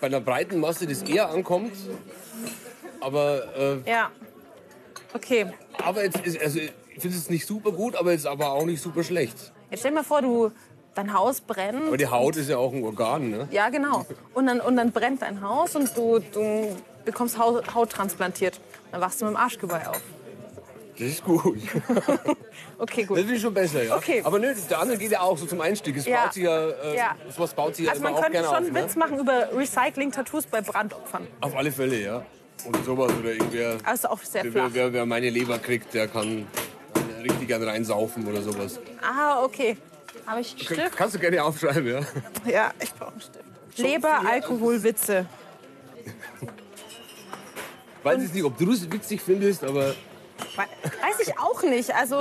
bei 0.00 0.06
einer 0.06 0.20
breiten 0.20 0.60
Masse 0.60 0.86
das 0.86 1.02
eher 1.02 1.28
ankommt. 1.28 1.72
Aber, 3.00 3.42
äh, 3.84 3.90
Ja. 3.90 4.10
Okay. 5.14 5.46
aber 5.82 6.04
jetzt 6.04 6.18
ist, 6.26 6.40
also 6.40 6.58
ich 6.58 6.72
finde 7.00 7.16
es 7.16 7.30
nicht 7.30 7.46
super 7.46 7.72
gut, 7.72 7.96
aber 7.96 8.12
jetzt 8.12 8.26
aber 8.26 8.52
auch 8.52 8.64
nicht 8.66 8.82
super 8.82 9.02
schlecht. 9.02 9.52
Jetzt 9.70 9.80
stell 9.80 9.90
dir 9.92 9.96
mal 9.96 10.04
vor, 10.04 10.20
du 10.22 10.52
dein 10.94 11.12
Haus 11.14 11.40
brennt. 11.40 11.86
Aber 11.86 11.96
die 11.96 12.08
Haut 12.08 12.36
ist 12.36 12.50
ja 12.50 12.58
auch 12.58 12.72
ein 12.72 12.82
Organ, 12.84 13.30
ne? 13.30 13.48
Ja, 13.50 13.68
genau. 13.68 14.04
Und 14.34 14.46
dann, 14.46 14.60
und 14.60 14.76
dann 14.76 14.92
brennt 14.92 15.22
dein 15.22 15.40
Haus 15.42 15.76
und 15.76 15.96
du, 15.96 16.18
du 16.18 16.76
bekommst 17.04 17.38
Haut, 17.38 17.74
Haut 17.74 17.90
transplantiert. 17.90 18.60
Dann 18.90 19.00
wachst 19.00 19.20
du 19.20 19.26
mit 19.26 19.34
dem 19.34 19.36
Arschgeweih 19.36 19.86
auf. 19.88 20.00
Das 20.98 21.08
ist 21.08 21.24
gut. 21.24 21.58
Okay, 22.80 23.04
gut. 23.04 23.18
Das 23.18 23.26
ich 23.26 23.40
schon 23.42 23.52
besser, 23.54 23.82
ja. 23.82 23.96
Okay. 23.96 24.20
Aber 24.24 24.38
nö, 24.38 24.54
der 24.70 24.78
andere 24.80 24.96
geht 24.98 25.10
ja 25.10 25.20
auch 25.20 25.36
so 25.36 25.46
zum 25.46 25.60
Einstieg. 25.60 25.96
Es 25.96 26.06
Ja. 26.06 26.22
baut 26.24 26.32
sich 26.32 26.44
ja, 26.44 26.68
äh, 26.68 26.96
Ja. 26.96 27.16
sowas 27.28 27.52
baut 27.52 27.74
sich 27.74 27.86
ja 27.86 27.90
Also 27.92 28.04
man 28.04 28.14
könnte 28.14 28.38
schon 28.44 28.54
auf. 28.54 28.60
Ne? 28.60 28.74
Witz 28.74 28.94
machen 28.94 29.18
über 29.18 29.48
Recycling-Tattoos 29.52 30.46
bei 30.46 30.60
Brandopfern. 30.60 31.26
Auf 31.40 31.56
alle 31.56 31.72
Fälle, 31.72 32.00
ja. 32.00 32.22
Oder 32.66 32.82
sowas. 32.82 33.12
Oder 33.20 33.32
irgendwer, 33.32 33.76
Also 33.84 34.08
auch 34.08 34.20
sehr 34.22 34.44
wer, 34.44 34.52
flach. 34.52 34.70
wer, 34.72 34.92
wer 34.92 35.06
meine 35.06 35.30
Leber 35.30 35.58
kriegt, 35.58 35.94
der 35.94 36.08
kann 36.08 36.46
richtig 37.22 37.48
gern 37.48 37.62
reinsaufen 37.62 38.26
oder 38.26 38.42
sowas. 38.42 38.78
Ah, 39.02 39.42
okay. 39.42 39.76
Habe 40.26 40.40
ich 40.40 40.52
einen 40.52 40.60
Stift? 40.60 40.96
Kannst 40.96 41.14
du 41.14 41.18
gerne 41.18 41.42
aufschreiben, 41.42 41.86
ja. 41.86 42.00
Ja, 42.50 42.72
ich 42.80 42.92
brauche 42.92 43.12
einen 43.12 43.20
Stift. 43.20 43.44
Leber, 43.78 44.20
Alkohol, 44.28 44.82
Witze. 44.82 45.26
Weiß 48.02 48.22
ich 48.22 48.32
nicht, 48.32 48.44
ob 48.44 48.56
du 48.58 48.72
es 48.72 48.90
witzig 48.90 49.20
findest, 49.20 49.64
aber, 49.64 49.94
Weiß 50.56 51.20
ich 51.20 51.38
auch 51.38 51.62
nicht. 51.62 51.94
Also, 51.94 52.16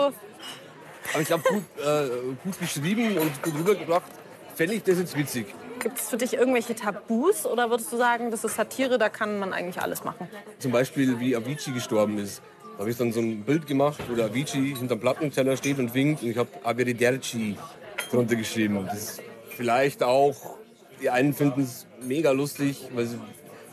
aber 1.13 1.22
ich 1.22 1.27
glaube, 1.27 1.44
gut, 1.50 1.63
äh, 1.84 2.10
gut 2.44 2.60
geschrieben 2.60 3.17
und 3.17 3.41
gut 3.44 3.53
rübergebracht, 3.56 4.12
fände 4.56 4.75
ich 4.75 4.84
das 4.84 4.98
jetzt 5.00 5.15
witzig. 5.17 5.48
Gibt 5.88 6.00
es 6.00 6.10
für 6.10 6.17
dich 6.17 6.34
irgendwelche 6.34 6.75
Tabus 6.75 7.46
oder 7.46 7.70
würdest 7.70 7.94
du 7.94 7.98
sagen, 7.98 8.29
das 8.29 8.44
ist 8.44 8.56
Satire, 8.56 8.98
da 8.98 9.08
kann 9.08 9.39
man 9.39 9.53
eigentlich 9.53 9.82
alles 9.82 10.03
machen? 10.03 10.27
Zum 10.60 10.74
Beispiel, 10.74 11.17
wie 11.22 11.34
Avicii 11.34 11.72
gestorben 11.72 12.17
ist. 12.17 12.41
Da 12.74 12.79
habe 12.79 12.91
ich 12.91 12.98
dann 12.98 13.13
so 13.13 13.22
ein 13.22 13.44
Bild 13.44 13.65
gemacht, 13.67 14.01
wo 14.10 14.15
der 14.15 14.25
Avicii 14.25 14.75
hinterm 14.75 15.00
Plattenteller 15.00 15.56
steht 15.56 15.79
und 15.79 15.94
winkt 15.94 16.24
und 16.24 16.29
ich 16.32 16.38
habe 16.38 16.50
Arrivederci 16.65 17.56
drunter 18.12 18.36
geschrieben. 18.36 18.86
Das 18.86 18.98
ist 18.98 19.22
vielleicht 19.51 20.03
auch, 20.03 20.58
die 21.01 21.10
einen 21.10 21.34
finden 21.34 21.62
es 21.62 21.88
mega 22.01 22.32
lustig, 22.32 22.89
weil 22.94 23.06
sie 23.06 23.20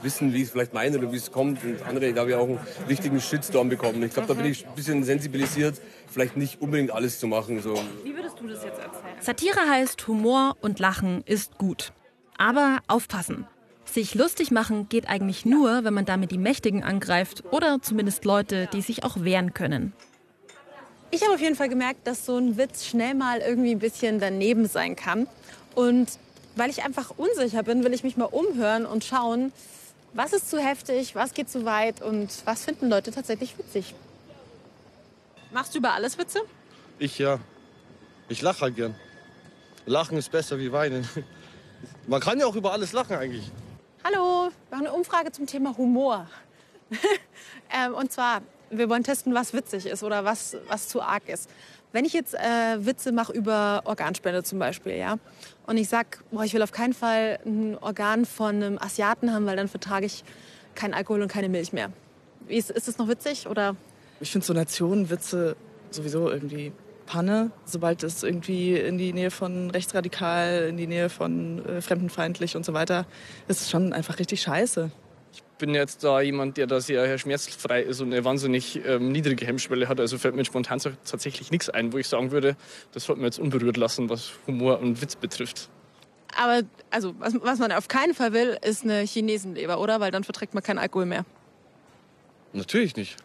wissen, 0.03 0.33
wie 0.33 0.37
ich 0.37 0.45
es 0.45 0.51
vielleicht 0.51 0.73
meine 0.73 0.97
oder 0.99 1.11
wie 1.11 1.17
es 1.17 1.33
kommt. 1.33 1.65
Und 1.65 1.83
andere, 1.83 2.13
da 2.13 2.21
habe 2.21 2.31
ich 2.31 2.37
auch 2.37 2.47
einen 2.47 2.61
richtigen 2.89 3.21
Shitstorm 3.21 3.69
bekommen. 3.71 4.05
Ich 4.05 4.13
glaube, 4.13 4.29
da 4.29 4.35
bin 4.35 4.47
ich 4.47 4.65
ein 4.65 4.75
bisschen 4.77 5.03
sensibilisiert, 5.03 5.81
vielleicht 6.07 6.37
nicht 6.37 6.61
unbedingt 6.61 6.93
alles 6.93 7.19
zu 7.19 7.27
machen. 7.27 7.61
So. 7.61 7.75
Wie 8.05 8.15
würdest 8.15 8.39
du 8.39 8.47
das 8.47 8.63
jetzt 8.63 8.79
erzählen? 8.79 9.17
Satire 9.21 9.69
heißt, 9.69 10.07
Humor 10.07 10.57
und 10.61 10.79
Lachen 10.79 11.25
ist 11.27 11.59
gut. 11.59 11.93
Aber 12.39 12.79
aufpassen. 12.89 13.47
Sich 13.85 14.15
lustig 14.15 14.51
machen 14.51 14.89
geht 14.89 15.09
eigentlich 15.09 15.45
nur, 15.45 15.85
wenn 15.85 15.95
man 15.95 16.05
damit 16.05 16.31
die 16.31 16.39
Mächtigen 16.39 16.83
angreift 16.83 17.45
oder 17.51 17.81
zumindest 17.81 18.25
Leute, 18.25 18.69
die 18.73 18.81
sich 18.81 19.05
auch 19.05 19.23
wehren 19.23 19.55
können. 19.55 19.93
Ich 21.11 21.23
habe 21.23 21.35
auf 21.35 21.41
jeden 21.41 21.55
Fall 21.55 21.69
gemerkt, 21.69 22.07
dass 22.07 22.27
so 22.27 22.37
ein 22.37 22.57
Witz 22.57 22.87
schnell 22.87 23.15
mal 23.15 23.39
irgendwie 23.39 23.71
ein 23.71 23.79
bisschen 23.79 24.19
daneben 24.19 24.67
sein 24.67 24.97
kann. 24.97 25.29
Und 25.77 26.09
weil 26.57 26.71
ich 26.71 26.83
einfach 26.83 27.11
unsicher 27.17 27.63
bin, 27.63 27.85
will 27.85 27.93
ich 27.93 28.03
mich 28.03 28.17
mal 28.17 28.25
umhören 28.25 28.85
und 28.85 29.05
schauen, 29.05 29.53
was 30.13 30.33
ist 30.33 30.51
zu 30.51 30.59
heftig, 30.59 31.15
was 31.15 31.35
geht 31.35 31.51
zu 31.51 31.65
weit 31.65 32.03
und 32.03 32.31
was 32.45 32.65
finden 32.65 32.89
Leute 32.89 33.11
tatsächlich 33.13 33.57
witzig. 33.59 33.95
Machst 35.53 35.75
du 35.75 35.79
über 35.79 35.93
alles 35.93 36.19
Witze? 36.19 36.41
Ich 36.99 37.19
ja. 37.19 37.39
Ich 38.29 38.43
lache 38.43 38.63
halt 38.63 38.77
gern. 38.77 38.95
Lachen 39.87 40.17
ist 40.17 40.33
besser 40.33 40.59
wie 40.59 40.73
weinen. 40.73 41.07
Man 42.07 42.21
kann 42.21 42.39
ja 42.39 42.47
auch 42.47 42.57
über 42.57 42.73
alles 42.73 42.93
lachen 42.93 43.17
eigentlich. 43.17 43.51
Hallo, 44.05 44.51
wir 44.69 44.79
haben 44.79 44.87
eine 44.87 44.93
Umfrage 44.93 45.33
zum 45.33 45.47
Thema 45.47 45.77
Humor. 45.77 46.29
ähm, 47.71 47.95
und 47.95 48.13
zwar, 48.13 48.43
wir 48.71 48.89
wollen 48.89 49.03
testen, 49.03 49.35
was 49.35 49.53
witzig 49.53 49.87
ist 49.87 50.03
oder 50.03 50.25
was, 50.25 50.57
was 50.69 50.89
zu 50.89 51.01
arg 51.01 51.29
ist. 51.29 51.49
Wenn 51.93 52.05
ich 52.05 52.13
jetzt 52.13 52.35
äh, 52.35 52.85
Witze 52.85 53.13
mache 53.13 53.33
über 53.33 53.83
Organspende 53.85 54.43
zum 54.43 54.59
Beispiel, 54.59 54.97
ja, 54.97 55.19
und 55.67 55.77
ich 55.77 55.89
sag, 55.89 56.23
boah, 56.31 56.45
ich 56.45 56.53
will 56.53 56.63
auf 56.63 56.73
keinen 56.73 56.93
Fall 56.93 57.39
ein 57.47 57.79
Organ 57.81 58.27
von 58.27 58.57
einem 58.57 58.79
Asiaten 58.79 59.33
haben, 59.33 59.47
weil 59.47 59.57
dann 59.57 59.69
vertrage 59.69 60.07
ich 60.07 60.25
keinen 60.75 60.93
Alkohol 60.93 61.23
und 61.23 61.29
keine 61.29 61.49
Milch 61.49 61.73
mehr. 61.73 61.91
Wie 62.47 62.57
ist, 62.57 62.71
ist 62.71 62.89
das 62.89 62.99
noch 62.99 63.09
witzig 63.09 63.47
oder? 63.47 63.77
Ich 64.21 64.33
finde 64.33 64.47
so 64.47 64.53
Nationenwitze 64.53 65.57
sowieso 65.91 66.31
irgendwie 66.31 66.73
Panne, 67.15 67.53
sobald 67.65 68.03
es 68.03 68.25
irgendwie 68.25 68.77
in 68.77 68.99
die 68.99 69.13
Nähe 69.13 69.31
von 69.31 69.71
rechtsradikal, 69.71 70.67
in 70.69 70.77
die 70.77 70.89
Nähe 70.89 71.09
von 71.09 71.65
äh, 71.65 71.81
fremdenfeindlich 71.81 72.57
und 72.57 72.67
so 72.67 72.73
weiter, 72.75 73.07
ist 73.47 73.61
es 73.61 73.71
schon 73.71 73.93
einfach 73.93 74.19
richtig 74.19 74.43
scheiße. 74.43 74.91
bin 75.59 75.77
jetzt 75.77 76.03
da 76.03 76.21
jemand, 76.21 76.57
der 76.57 76.67
da 76.67 76.81
sehr 76.81 77.17
schmerzfrei 77.17 77.83
ist 77.83 78.01
und 78.01 78.13
eine 78.13 78.25
wahnsinnig 78.25 78.85
ähm, 78.85 79.13
niedrige 79.13 79.47
Hemmschwelle 79.47 79.87
hat. 79.87 80.01
Also 80.01 80.19
fällt 80.19 80.35
mir 80.35 80.45
spontan 80.45 80.81
so 80.81 80.91
tatsächlich 81.09 81.53
nichts 81.53 81.71
ein, 81.71 81.93
wo 81.93 81.99
ich 81.99 82.09
sagen 82.09 82.33
würde, 82.33 82.57
das 82.91 83.05
sollte 83.05 83.21
man 83.21 83.27
jetzt 83.27 83.39
unberührt 83.39 83.77
lassen, 83.77 84.11
was 84.11 84.33
Humor 84.49 84.81
und 84.81 85.01
Witz 85.01 85.15
betrifft. 85.15 85.69
Aber 86.37 86.63
also, 86.91 87.15
was, 87.21 87.33
was 87.41 87.61
man 87.61 87.71
auf 87.71 87.87
keinen 87.87 88.15
Fall 88.15 88.33
will, 88.33 88.59
ist 88.67 88.83
eine 88.83 89.03
Chinesenleber, 89.03 89.79
oder? 89.79 90.01
Weil 90.01 90.11
dann 90.11 90.25
verträgt 90.25 90.53
man 90.53 90.65
keinen 90.65 90.79
Alkohol 90.79 91.07
mehr. 91.07 91.25
Natürlich 92.53 92.97
nicht. 92.97 93.19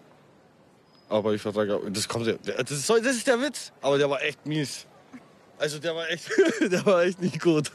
Aber 1.09 1.33
ich 1.33 1.41
vertrage. 1.41 1.79
Das 1.89 2.07
kommt 2.07 2.27
ja. 2.27 2.33
Das 2.43 2.71
ist, 2.71 2.89
das 2.89 3.15
ist 3.15 3.27
der 3.27 3.41
Witz. 3.41 3.71
Aber 3.81 3.97
der 3.97 4.09
war 4.09 4.21
echt 4.21 4.45
mies. 4.45 4.85
Also 5.57 5.79
der 5.79 5.95
war 5.95 6.09
echt, 6.09 6.29
der 6.61 6.85
war 6.85 7.03
echt 7.03 7.21
nicht 7.21 7.41
gut. 7.41 7.71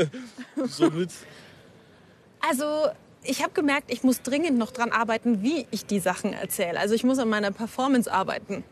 so 0.68 0.84
ein 0.84 0.96
Witz. 1.00 1.14
Also, 2.40 2.88
ich 3.24 3.42
habe 3.42 3.52
gemerkt, 3.52 3.92
ich 3.92 4.04
muss 4.04 4.22
dringend 4.22 4.58
noch 4.58 4.70
dran 4.70 4.92
arbeiten, 4.92 5.42
wie 5.42 5.66
ich 5.72 5.86
die 5.86 5.98
Sachen 5.98 6.32
erzähle. 6.32 6.78
Also, 6.78 6.94
ich 6.94 7.02
muss 7.02 7.18
an 7.18 7.28
meiner 7.28 7.50
Performance 7.50 8.12
arbeiten. 8.12 8.62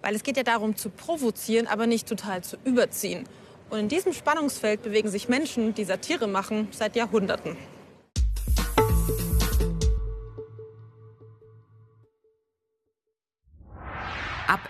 Weil 0.00 0.14
es 0.14 0.22
geht 0.22 0.36
ja 0.36 0.42
darum 0.42 0.76
zu 0.76 0.88
provozieren, 0.88 1.66
aber 1.66 1.86
nicht 1.86 2.08
total 2.08 2.42
zu 2.42 2.56
überziehen. 2.64 3.24
Und 3.68 3.78
in 3.78 3.88
diesem 3.88 4.12
Spannungsfeld 4.12 4.82
bewegen 4.82 5.08
sich 5.08 5.28
Menschen, 5.28 5.74
die 5.74 5.84
Satire 5.84 6.28
machen, 6.28 6.68
seit 6.70 6.96
Jahrhunderten. 6.96 7.56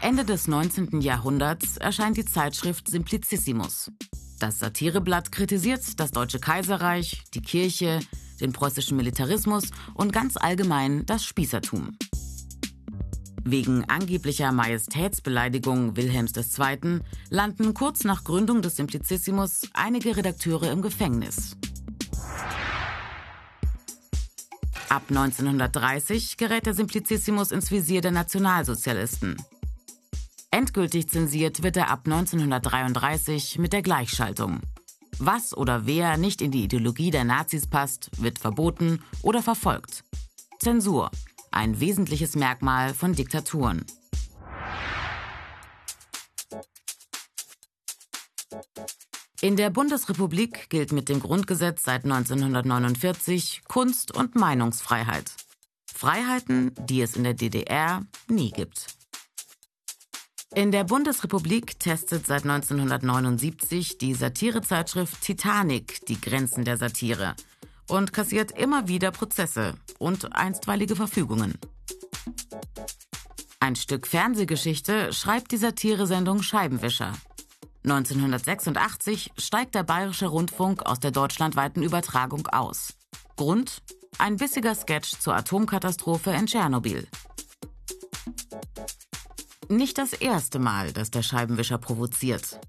Ende 0.04 0.26
des 0.26 0.48
19. 0.48 1.00
Jahrhunderts 1.00 1.78
erscheint 1.78 2.18
die 2.18 2.26
Zeitschrift 2.26 2.90
Simplicissimus. 2.90 3.90
Das 4.38 4.58
Satireblatt 4.58 5.32
kritisiert 5.32 5.98
das 5.98 6.10
Deutsche 6.10 6.38
Kaiserreich, 6.38 7.22
die 7.32 7.40
Kirche, 7.40 8.00
den 8.38 8.52
preußischen 8.52 8.98
Militarismus 8.98 9.70
und 9.94 10.12
ganz 10.12 10.36
allgemein 10.36 11.06
das 11.06 11.24
Spießertum. 11.24 11.96
Wegen 13.44 13.88
angeblicher 13.88 14.52
Majestätsbeleidigung 14.52 15.96
Wilhelms 15.96 16.34
II. 16.36 17.00
landen 17.30 17.72
kurz 17.72 18.04
nach 18.04 18.24
Gründung 18.24 18.60
des 18.60 18.76
Simplicissimus 18.76 19.62
einige 19.72 20.18
Redakteure 20.18 20.70
im 20.70 20.82
Gefängnis. 20.82 21.56
Ab 24.90 25.04
1930 25.08 26.36
gerät 26.36 26.66
der 26.66 26.74
Simplicissimus 26.74 27.52
ins 27.52 27.70
Visier 27.70 28.02
der 28.02 28.12
Nationalsozialisten. 28.12 29.36
Endgültig 30.54 31.08
zensiert 31.08 31.64
wird 31.64 31.76
er 31.76 31.90
ab 31.90 32.02
1933 32.04 33.58
mit 33.58 33.72
der 33.72 33.82
Gleichschaltung. 33.82 34.60
Was 35.18 35.52
oder 35.52 35.84
wer 35.84 36.16
nicht 36.16 36.40
in 36.40 36.52
die 36.52 36.62
Ideologie 36.62 37.10
der 37.10 37.24
Nazis 37.24 37.66
passt, 37.66 38.08
wird 38.22 38.38
verboten 38.38 39.02
oder 39.22 39.42
verfolgt. 39.42 40.04
Zensur, 40.60 41.10
ein 41.50 41.80
wesentliches 41.80 42.36
Merkmal 42.36 42.94
von 42.94 43.14
Diktaturen. 43.14 43.84
In 49.40 49.56
der 49.56 49.70
Bundesrepublik 49.70 50.70
gilt 50.70 50.92
mit 50.92 51.08
dem 51.08 51.18
Grundgesetz 51.18 51.82
seit 51.82 52.04
1949 52.04 53.62
Kunst- 53.66 54.16
und 54.16 54.36
Meinungsfreiheit. 54.36 55.32
Freiheiten, 55.92 56.72
die 56.78 57.02
es 57.02 57.16
in 57.16 57.24
der 57.24 57.34
DDR 57.34 58.02
nie 58.28 58.52
gibt. 58.52 59.03
In 60.54 60.70
der 60.70 60.84
Bundesrepublik 60.84 61.80
testet 61.80 62.26
seit 62.26 62.44
1979 62.44 63.98
die 63.98 64.14
Satirezeitschrift 64.14 65.20
Titanic 65.20 66.06
die 66.06 66.20
Grenzen 66.20 66.64
der 66.64 66.76
Satire 66.76 67.34
und 67.88 68.12
kassiert 68.12 68.52
immer 68.52 68.86
wieder 68.86 69.10
Prozesse 69.10 69.74
und 69.98 70.36
einstweilige 70.36 70.94
Verfügungen. 70.94 71.58
Ein 73.58 73.74
Stück 73.74 74.06
Fernsehgeschichte 74.06 75.12
schreibt 75.12 75.50
die 75.50 75.56
Satiresendung 75.56 76.42
Scheibenwischer. 76.42 77.12
1986 77.82 79.32
steigt 79.36 79.74
der 79.74 79.82
Bayerische 79.82 80.26
Rundfunk 80.26 80.86
aus 80.86 81.00
der 81.00 81.10
deutschlandweiten 81.10 81.82
Übertragung 81.82 82.46
aus. 82.46 82.94
Grund? 83.36 83.82
Ein 84.18 84.36
bissiger 84.36 84.76
Sketch 84.76 85.18
zur 85.18 85.34
Atomkatastrophe 85.34 86.30
in 86.30 86.46
Tschernobyl. 86.46 87.08
Nicht 89.68 89.98
das 89.98 90.12
erste 90.12 90.58
Mal, 90.58 90.92
dass 90.92 91.10
der 91.10 91.22
Scheibenwischer 91.22 91.78
provoziert. 91.78 92.60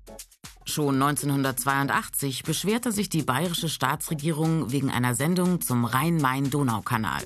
Schon 0.66 1.02
1982 1.02 2.44
beschwerte 2.44 2.92
sich 2.92 3.10
die 3.10 3.24
bayerische 3.24 3.70
Staatsregierung 3.70 4.72
wegen 4.72 4.90
einer 4.90 5.14
Sendung 5.14 5.62
zum 5.62 5.86
Rhein-Main-Donau-Kanal. 5.86 7.24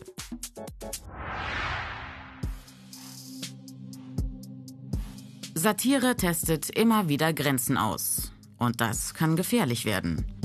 Satire 5.54 6.16
testet 6.16 6.70
immer 6.70 7.10
wieder 7.10 7.34
Grenzen 7.34 7.78
aus. 7.78 8.32
Und 8.58 8.82
das 8.82 9.14
kann 9.14 9.36
gefährlich 9.36 9.86
werden. 9.86 10.39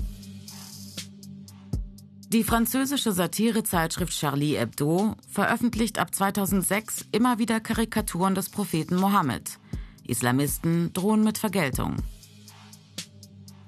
Die 2.34 2.42
französische 2.42 3.12
Satirezeitschrift 3.12 4.12
Charlie 4.12 4.56
Hebdo 4.56 5.14
veröffentlicht 5.30 6.00
ab 6.00 6.12
2006 6.12 7.04
immer 7.12 7.38
wieder 7.38 7.60
Karikaturen 7.60 8.34
des 8.34 8.48
Propheten 8.48 8.96
Mohammed. 8.96 9.60
Islamisten 10.04 10.92
drohen 10.92 11.22
mit 11.22 11.38
Vergeltung. 11.38 11.94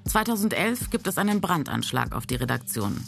2011 0.03 0.89
gibt 0.89 1.07
es 1.07 1.17
einen 1.17 1.39
Brandanschlag 1.39 2.13
auf 2.13 2.25
die 2.25 2.35
Redaktion. 2.35 2.99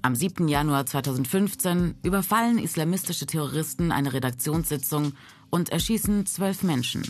Am 0.00 0.14
7. 0.14 0.48
Januar 0.48 0.86
2015 0.86 1.96
überfallen 2.02 2.58
islamistische 2.58 3.26
Terroristen 3.26 3.92
eine 3.92 4.14
Redaktionssitzung 4.14 5.12
und 5.50 5.68
erschießen 5.68 6.24
zwölf 6.24 6.62
Menschen. 6.62 7.02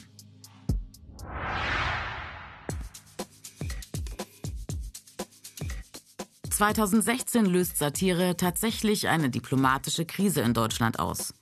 (2016) 6.60 7.46
löst 7.46 7.78
Satire 7.78 8.36
tatsächlich 8.36 9.08
eine 9.08 9.30
diplomatische 9.30 10.04
Krise 10.04 10.42
in 10.42 10.52
Deutschland 10.52 10.98
aus. 10.98 11.32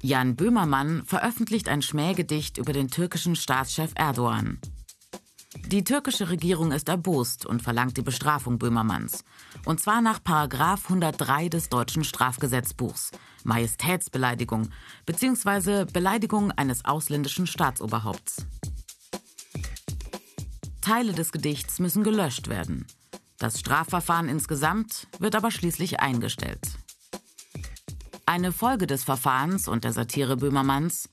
Jan 0.00 0.36
Böhmermann 0.36 1.04
veröffentlicht 1.04 1.68
ein 1.68 1.82
Schmähgedicht 1.82 2.58
über 2.58 2.72
den 2.72 2.88
türkischen 2.88 3.34
Staatschef 3.34 3.90
Erdogan. 3.96 4.60
Die 5.66 5.82
türkische 5.82 6.30
Regierung 6.30 6.70
ist 6.70 6.88
erbost 6.88 7.46
und 7.46 7.62
verlangt 7.62 7.96
die 7.96 8.02
Bestrafung 8.02 8.58
Böhmermanns. 8.58 9.24
Und 9.64 9.80
zwar 9.80 10.00
nach 10.00 10.22
Paragraf 10.22 10.84
103 10.84 11.48
des 11.48 11.68
deutschen 11.68 12.04
Strafgesetzbuchs. 12.04 13.10
Majestätsbeleidigung 13.42 14.68
bzw. 15.04 15.84
Beleidigung 15.92 16.52
eines 16.52 16.84
ausländischen 16.84 17.48
Staatsoberhaupts. 17.48 18.46
Teile 20.80 21.12
des 21.12 21.32
Gedichts 21.32 21.80
müssen 21.80 22.04
gelöscht 22.04 22.48
werden. 22.48 22.86
Das 23.38 23.58
Strafverfahren 23.60 24.28
insgesamt 24.28 25.08
wird 25.18 25.34
aber 25.34 25.50
schließlich 25.50 26.00
eingestellt. 26.00 26.60
Eine 28.26 28.52
Folge 28.52 28.86
des 28.86 29.04
Verfahrens 29.04 29.68
und 29.68 29.84
der 29.84 29.92
Satire 29.92 30.36
Böhmermanns 30.36 31.08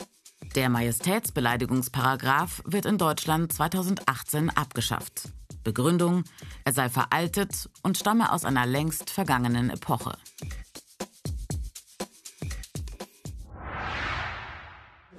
der 0.56 0.70
Majestätsbeleidigungsparagraf 0.70 2.62
wird 2.66 2.86
in 2.86 2.98
Deutschland 2.98 3.54
2018 3.54 4.50
abgeschafft. 4.50 5.30
Begründung, 5.64 6.26
er 6.66 6.74
sei 6.74 6.90
veraltet 6.90 7.70
und 7.84 7.98
stamme 7.98 8.34
aus 8.34 8.44
einer 8.44 8.66
längst 8.66 9.12
vergangenen 9.12 9.70
Epoche. 9.70 10.18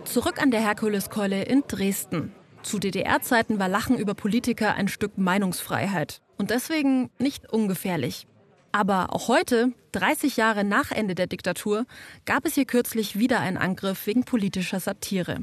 Zurück 0.04 0.42
an 0.42 0.50
der 0.50 0.60
Herkuleskeule 0.60 1.44
in 1.44 1.62
Dresden. 1.66 2.34
Zu 2.62 2.78
DDR-Zeiten 2.78 3.58
war 3.58 3.68
Lachen 3.68 3.98
über 3.98 4.14
Politiker 4.14 4.74
ein 4.74 4.88
Stück 4.88 5.18
Meinungsfreiheit 5.18 6.20
und 6.38 6.50
deswegen 6.50 7.10
nicht 7.18 7.52
ungefährlich. 7.52 8.26
Aber 8.70 9.12
auch 9.12 9.28
heute, 9.28 9.72
30 9.92 10.36
Jahre 10.36 10.64
nach 10.64 10.92
Ende 10.92 11.14
der 11.14 11.26
Diktatur, 11.26 11.84
gab 12.24 12.46
es 12.46 12.54
hier 12.54 12.64
kürzlich 12.64 13.18
wieder 13.18 13.40
einen 13.40 13.58
Angriff 13.58 14.06
wegen 14.06 14.24
politischer 14.24 14.80
Satire. 14.80 15.42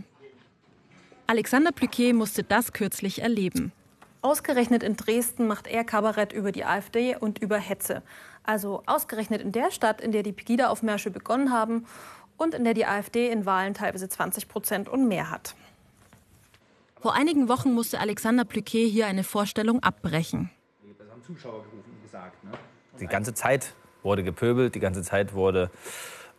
Alexander 1.28 1.72
Plüquet 1.72 2.14
musste 2.14 2.44
das 2.44 2.74
kürzlich 2.74 3.22
erleben. 3.22 3.72
Ausgerechnet 4.22 4.82
in 4.82 4.96
Dresden 4.96 5.46
macht 5.46 5.68
er 5.68 5.84
Kabarett 5.84 6.34
über 6.34 6.52
die 6.52 6.66
AfD 6.66 7.16
und 7.16 7.40
über 7.40 7.58
Hetze. 7.58 8.02
Also 8.44 8.82
ausgerechnet 8.86 9.42
in 9.42 9.52
der 9.52 9.72
Stadt, 9.72 10.02
in 10.02 10.12
der 10.12 10.24
die 10.24 10.34
Pegida-Aufmärsche 10.34 11.12
begonnen 11.12 11.52
haben 11.52 11.86
und 12.36 12.56
in 12.56 12.64
der 12.64 12.74
die 12.74 12.86
AfD 12.86 13.30
in 13.30 13.46
Wahlen 13.46 13.74
teilweise 13.74 14.10
20 14.10 14.48
Prozent 14.48 14.90
und 14.90 15.08
mehr 15.08 15.30
hat. 15.30 15.56
Vor 17.02 17.14
einigen 17.14 17.48
Wochen 17.48 17.74
musste 17.74 18.00
Alexander 18.00 18.44
Plüquet 18.44 18.88
hier 18.88 19.08
eine 19.08 19.24
Vorstellung 19.24 19.82
abbrechen. 19.82 20.50
Das 20.98 21.10
haben 21.10 21.24
Zuschauer 21.24 21.64
gerufen 21.64 21.94
und 21.96 22.04
gesagt. 22.04 22.44
Ne? 22.44 22.52
Die 23.00 23.08
ganze 23.08 23.34
Zeit 23.34 23.74
wurde 24.04 24.24
gepöbelt, 24.24 24.76
die 24.76 24.82
ganze 24.82 25.02
Zeit 25.02 25.34
wurde 25.34 25.72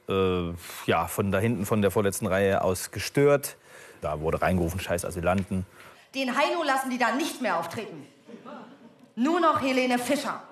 äh, 0.08 0.52
ja, 0.86 1.06
von 1.06 1.32
da 1.32 1.38
hinten, 1.38 1.64
von 1.64 1.80
der 1.80 1.90
vorletzten 1.90 2.26
Reihe 2.26 2.62
aus 2.62 2.90
gestört. 2.90 3.56
Da 4.02 4.20
wurde 4.20 4.42
reingerufen, 4.42 4.80
scheiß 4.80 5.06
Asylanten. 5.06 5.64
Den 6.14 6.36
Heino 6.36 6.62
lassen 6.62 6.90
die 6.90 6.98
da 6.98 7.12
nicht 7.12 7.40
mehr 7.40 7.58
auftreten. 7.58 8.06
Nur 9.16 9.40
noch 9.40 9.62
Helene 9.62 9.98
Fischer. 9.98 10.42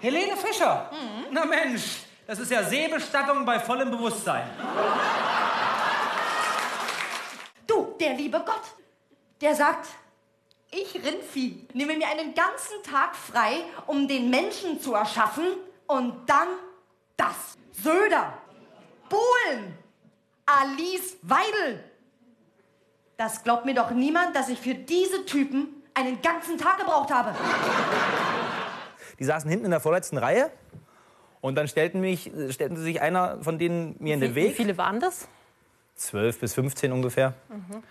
Helene 0.00 0.36
Fischer? 0.36 0.90
Mhm. 0.90 1.26
Na 1.32 1.44
Mensch, 1.44 2.00
das 2.26 2.38
ist 2.38 2.50
ja 2.50 2.64
Seebestattung 2.64 3.44
bei 3.44 3.60
vollem 3.60 3.90
Bewusstsein. 3.90 4.48
Der 8.02 8.14
liebe 8.14 8.42
Gott, 8.44 8.62
der 9.40 9.54
sagt, 9.54 9.86
ich 10.72 10.92
Rindvieh 10.92 11.68
nehme 11.72 11.96
mir 11.96 12.08
einen 12.08 12.34
ganzen 12.34 12.82
Tag 12.82 13.14
frei, 13.14 13.58
um 13.86 14.08
den 14.08 14.28
Menschen 14.28 14.80
zu 14.80 14.94
erschaffen 14.94 15.44
und 15.86 16.12
dann 16.26 16.48
das. 17.16 17.56
Söder, 17.70 18.36
Bohlen, 19.08 19.78
Alice 20.46 21.16
Weidel. 21.22 21.84
Das 23.16 23.44
glaubt 23.44 23.66
mir 23.66 23.74
doch 23.74 23.92
niemand, 23.92 24.34
dass 24.34 24.48
ich 24.48 24.58
für 24.58 24.74
diese 24.74 25.24
Typen 25.24 25.68
einen 25.94 26.20
ganzen 26.22 26.58
Tag 26.58 26.78
gebraucht 26.78 27.12
habe. 27.12 27.32
Die 29.20 29.24
saßen 29.24 29.48
hinten 29.48 29.66
in 29.66 29.70
der 29.70 29.80
vorletzten 29.80 30.18
Reihe 30.18 30.50
und 31.40 31.54
dann 31.54 31.68
stellten, 31.68 32.00
mich, 32.00 32.32
stellten 32.50 32.76
sie 32.76 32.82
sich 32.82 33.00
einer 33.00 33.40
von 33.44 33.60
denen 33.60 33.94
mir 34.00 34.14
in 34.14 34.20
den 34.20 34.34
Weg. 34.34 34.50
Wie 34.50 34.54
viele 34.54 34.76
waren 34.76 34.98
das? 34.98 35.28
Zwölf 35.94 36.38
bis 36.40 36.54
15 36.54 36.92
ungefähr. 36.92 37.34
Mhm. 37.48 37.82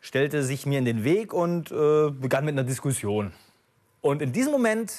Stellte 0.00 0.42
sich 0.42 0.66
mir 0.66 0.78
in 0.78 0.84
den 0.84 1.04
Weg 1.04 1.32
und 1.32 1.70
äh, 1.70 2.10
begann 2.10 2.44
mit 2.44 2.54
einer 2.54 2.64
Diskussion. 2.64 3.32
Und 4.00 4.20
in 4.20 4.32
diesem 4.32 4.52
Moment 4.52 4.92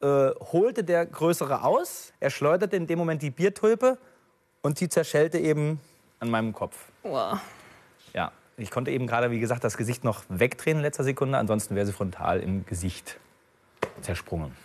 äh, 0.00 0.30
holte 0.52 0.84
der 0.84 1.06
Größere 1.06 1.64
aus. 1.64 2.12
Er 2.20 2.30
schleuderte 2.30 2.76
in 2.76 2.86
dem 2.86 2.98
Moment 2.98 3.22
die 3.22 3.30
Biertulpe 3.30 3.98
und 4.62 4.78
sie 4.78 4.88
zerschellte 4.88 5.38
eben 5.38 5.80
an 6.20 6.30
meinem 6.30 6.52
Kopf. 6.52 6.76
Wow. 7.02 7.38
Ja, 8.14 8.32
ich 8.56 8.70
konnte 8.70 8.90
eben 8.90 9.06
gerade, 9.06 9.30
wie 9.30 9.40
gesagt, 9.40 9.64
das 9.64 9.76
Gesicht 9.76 10.04
noch 10.04 10.24
wegdrehen 10.28 10.78
in 10.78 10.82
letzter 10.82 11.04
Sekunde. 11.04 11.38
Ansonsten 11.38 11.74
wäre 11.74 11.86
sie 11.86 11.92
frontal 11.92 12.40
im 12.40 12.64
Gesicht 12.66 13.18
zersprungen. 14.02 14.56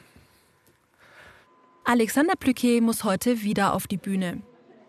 Alexander 1.84 2.34
Plüquet 2.36 2.82
muss 2.82 3.04
heute 3.04 3.42
wieder 3.44 3.74
auf 3.74 3.88
die 3.88 3.98
Bühne. 3.98 4.42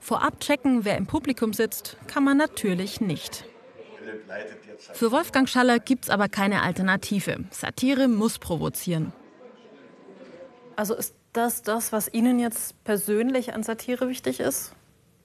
Vorab 0.08 0.40
checken, 0.40 0.86
wer 0.86 0.96
im 0.96 1.04
Publikum 1.04 1.52
sitzt, 1.52 1.98
kann 2.06 2.24
man 2.24 2.38
natürlich 2.38 3.02
nicht. 3.02 3.44
Für 4.94 5.12
Wolfgang 5.12 5.46
Schaller 5.46 5.80
gibt's 5.80 6.08
aber 6.08 6.30
keine 6.30 6.62
Alternative. 6.62 7.44
Satire 7.50 8.08
muss 8.08 8.38
provozieren. 8.38 9.12
Also 10.76 10.94
ist 10.94 11.14
das 11.34 11.60
das, 11.60 11.92
was 11.92 12.10
Ihnen 12.10 12.38
jetzt 12.38 12.82
persönlich 12.84 13.52
an 13.52 13.62
Satire 13.62 14.08
wichtig 14.08 14.40
ist? 14.40 14.72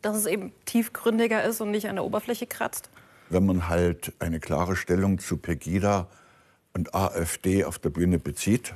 Dass 0.02 0.18
es 0.18 0.26
eben 0.26 0.52
tiefgründiger 0.66 1.46
ist 1.46 1.62
und 1.62 1.72
nicht 1.72 1.88
an 1.88 1.96
der 1.96 2.04
Oberfläche 2.04 2.46
kratzt? 2.46 2.90
Wenn 3.30 3.46
man 3.46 3.70
halt 3.70 4.12
eine 4.20 4.42
klare 4.42 4.76
Stellung 4.76 5.18
zu 5.18 5.38
Pegida 5.38 6.10
und 6.74 6.94
AfD 6.94 7.64
auf 7.64 7.80
der 7.80 7.90
Bühne 7.90 8.20
bezieht, 8.20 8.74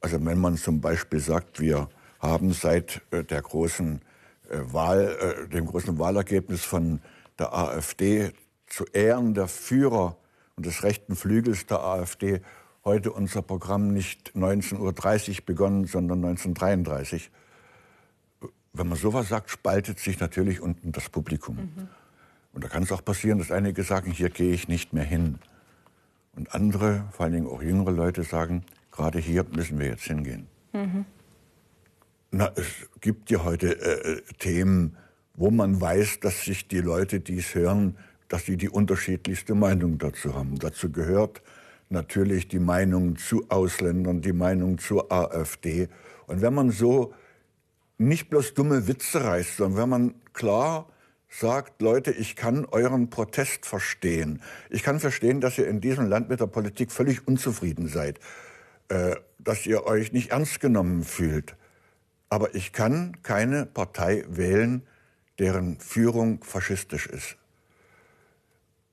also 0.00 0.24
wenn 0.24 0.38
man 0.38 0.56
zum 0.56 0.80
Beispiel 0.80 1.18
sagt, 1.18 1.58
wir 1.58 1.88
haben 2.20 2.52
seit 2.52 3.02
äh, 3.10 3.24
der 3.24 3.42
großen 3.42 3.96
äh, 3.96 4.09
Wahl, 4.50 5.44
äh, 5.46 5.48
dem 5.48 5.66
großen 5.66 5.98
Wahlergebnis 5.98 6.64
von 6.64 7.00
der 7.38 7.54
AfD 7.54 8.32
zu 8.66 8.84
Ehren 8.92 9.34
der 9.34 9.48
Führer 9.48 10.16
und 10.56 10.66
des 10.66 10.82
rechten 10.82 11.16
Flügels 11.16 11.66
der 11.66 11.80
AfD 11.80 12.40
heute 12.84 13.12
unser 13.12 13.42
Programm 13.42 13.92
nicht 13.92 14.32
19.30 14.34 14.78
Uhr 15.40 15.46
begonnen, 15.46 15.86
sondern 15.86 16.24
1933. 16.24 17.30
Wenn 18.72 18.88
man 18.88 18.98
sowas 18.98 19.28
sagt, 19.28 19.50
spaltet 19.50 19.98
sich 19.98 20.20
natürlich 20.20 20.60
unten 20.60 20.92
das 20.92 21.08
Publikum. 21.08 21.56
Mhm. 21.56 21.88
Und 22.52 22.64
da 22.64 22.68
kann 22.68 22.82
es 22.82 22.92
auch 22.92 23.04
passieren, 23.04 23.38
dass 23.38 23.50
einige 23.50 23.82
sagen, 23.82 24.10
hier 24.10 24.30
gehe 24.30 24.52
ich 24.52 24.68
nicht 24.68 24.92
mehr 24.92 25.04
hin. 25.04 25.38
Und 26.34 26.54
andere, 26.54 27.04
vor 27.12 27.24
allen 27.24 27.34
Dingen 27.34 27.46
auch 27.46 27.62
jüngere 27.62 27.90
Leute, 27.90 28.22
sagen, 28.22 28.64
gerade 28.90 29.18
hier 29.18 29.44
müssen 29.44 29.78
wir 29.78 29.86
jetzt 29.86 30.04
hingehen. 30.04 30.46
Mhm. 30.72 31.04
Na, 32.32 32.52
es 32.54 32.66
gibt 33.00 33.28
ja 33.30 33.42
heute 33.42 33.80
äh, 33.80 34.22
Themen, 34.38 34.96
wo 35.34 35.50
man 35.50 35.80
weiß, 35.80 36.20
dass 36.20 36.44
sich 36.44 36.68
die 36.68 36.80
Leute, 36.80 37.18
die 37.18 37.38
es 37.38 37.56
hören, 37.56 37.96
dass 38.28 38.44
sie 38.44 38.56
die 38.56 38.68
unterschiedlichste 38.68 39.56
Meinung 39.56 39.98
dazu 39.98 40.34
haben. 40.34 40.56
Dazu 40.56 40.92
gehört 40.92 41.42
natürlich 41.88 42.46
die 42.46 42.60
Meinung 42.60 43.16
zu 43.16 43.46
Ausländern, 43.48 44.20
die 44.20 44.32
Meinung 44.32 44.78
zur 44.78 45.10
AfD. 45.10 45.88
Und 46.28 46.40
wenn 46.40 46.54
man 46.54 46.70
so 46.70 47.12
nicht 47.98 48.30
bloß 48.30 48.54
dumme 48.54 48.86
Witze 48.86 49.24
reißt, 49.24 49.56
sondern 49.56 49.82
wenn 49.82 49.88
man 49.88 50.14
klar 50.32 50.88
sagt, 51.28 51.82
Leute, 51.82 52.12
ich 52.12 52.36
kann 52.36 52.64
euren 52.64 53.10
Protest 53.10 53.66
verstehen. 53.66 54.40
Ich 54.68 54.84
kann 54.84 55.00
verstehen, 55.00 55.40
dass 55.40 55.58
ihr 55.58 55.66
in 55.66 55.80
diesem 55.80 56.06
Land 56.06 56.28
mit 56.28 56.38
der 56.38 56.46
Politik 56.46 56.92
völlig 56.92 57.26
unzufrieden 57.26 57.88
seid, 57.88 58.20
äh, 58.88 59.16
dass 59.40 59.66
ihr 59.66 59.84
euch 59.84 60.12
nicht 60.12 60.30
ernst 60.30 60.60
genommen 60.60 61.02
fühlt. 61.02 61.56
Aber 62.30 62.54
ich 62.54 62.72
kann 62.72 63.22
keine 63.22 63.66
Partei 63.66 64.24
wählen, 64.28 64.86
deren 65.38 65.78
Führung 65.80 66.42
faschistisch 66.42 67.06
ist. 67.06 67.36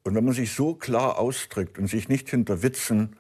Und 0.04 0.16
wenn 0.16 0.26
man 0.26 0.34
sich 0.34 0.54
so 0.54 0.74
klar 0.74 1.20
ausdrückt 1.20 1.78
und 1.78 1.88
sich 1.88 2.10
nicht 2.10 2.30
hinter 2.30 2.64
Witzen 2.64 3.16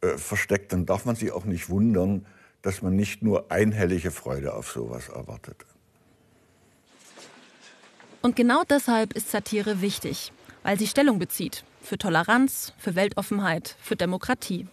äh, 0.00 0.16
versteckt, 0.16 0.72
dann 0.72 0.86
darf 0.86 1.04
man 1.04 1.16
sich 1.16 1.32
auch 1.32 1.44
nicht 1.44 1.70
wundern, 1.70 2.26
dass 2.62 2.82
man 2.82 2.94
nicht 2.94 3.22
nur 3.22 3.50
einhellige 3.50 4.10
Freude 4.10 4.54
auf 4.54 4.70
sowas 4.70 5.08
erwartet. 5.08 5.64
Und 8.20 8.36
genau 8.36 8.62
deshalb 8.68 9.14
ist 9.14 9.30
Satire 9.30 9.80
wichtig, 9.80 10.32
weil 10.62 10.78
sie 10.78 10.86
Stellung 10.86 11.18
bezieht. 11.18 11.64
Für 11.80 11.96
Toleranz, 11.96 12.74
für 12.78 12.94
Weltoffenheit, 12.94 13.76
für 13.80 13.96
Demokratie. 13.96 14.66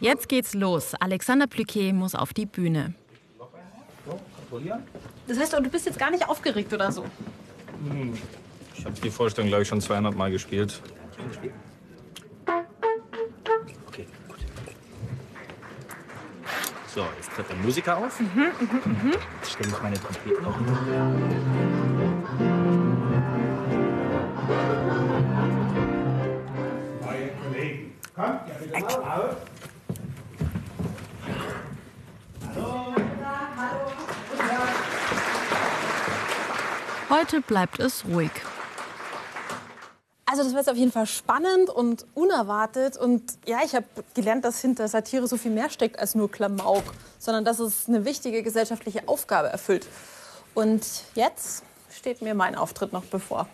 Jetzt 0.00 0.28
geht's 0.28 0.54
los. 0.54 0.94
Alexander 0.98 1.46
Plüquet 1.46 1.92
muss 1.92 2.14
auf 2.14 2.32
die 2.32 2.46
Bühne. 2.46 2.94
Das 5.26 5.38
heißt, 5.38 5.52
du 5.52 5.62
bist 5.70 5.86
jetzt 5.86 5.98
gar 5.98 6.10
nicht 6.10 6.28
aufgeregt 6.28 6.72
oder 6.72 6.90
so? 6.90 7.04
Hm, 7.88 8.14
Ich 8.76 8.84
habe 8.84 8.94
die 9.00 9.10
Vorstellung, 9.10 9.48
glaube 9.48 9.62
ich, 9.62 9.68
schon 9.68 9.80
200 9.80 10.16
Mal 10.16 10.30
gespielt. 10.30 10.80
Okay, 13.86 14.06
gut. 14.26 14.38
So, 16.94 17.02
jetzt 17.18 17.30
tritt 17.36 17.48
der 17.48 17.56
Musiker 17.56 17.96
auf. 17.98 18.20
Jetzt 19.40 19.52
stelle 19.52 19.68
ich 19.68 19.82
meine 19.82 19.96
Trompete 20.00 20.42
noch. 20.42 20.58
Neue 27.00 27.30
Kollegen, 27.42 27.92
kommt, 28.14 28.40
ihr 28.48 28.54
bitte 28.80 29.00
mal 29.00 29.20
auf. 29.20 29.36
Heute 37.10 37.40
bleibt 37.40 37.80
es 37.80 38.04
ruhig. 38.04 38.30
Also 40.26 40.44
das 40.44 40.52
war 40.52 40.60
jetzt 40.60 40.70
auf 40.70 40.76
jeden 40.76 40.92
Fall 40.92 41.06
spannend 41.06 41.68
und 41.68 42.06
unerwartet. 42.14 42.96
Und 42.96 43.36
ja, 43.48 43.58
ich 43.64 43.74
habe 43.74 43.84
gelernt, 44.14 44.44
dass 44.44 44.60
hinter 44.60 44.86
Satire 44.86 45.26
so 45.26 45.36
viel 45.36 45.50
mehr 45.50 45.70
steckt 45.70 45.98
als 45.98 46.14
nur 46.14 46.30
Klamauk, 46.30 46.84
sondern 47.18 47.44
dass 47.44 47.58
es 47.58 47.88
eine 47.88 48.04
wichtige 48.04 48.44
gesellschaftliche 48.44 49.08
Aufgabe 49.08 49.48
erfüllt. 49.48 49.88
Und 50.54 50.86
jetzt 51.16 51.64
steht 51.92 52.22
mir 52.22 52.36
mein 52.36 52.54
Auftritt 52.54 52.92
noch 52.92 53.04
bevor. 53.06 53.48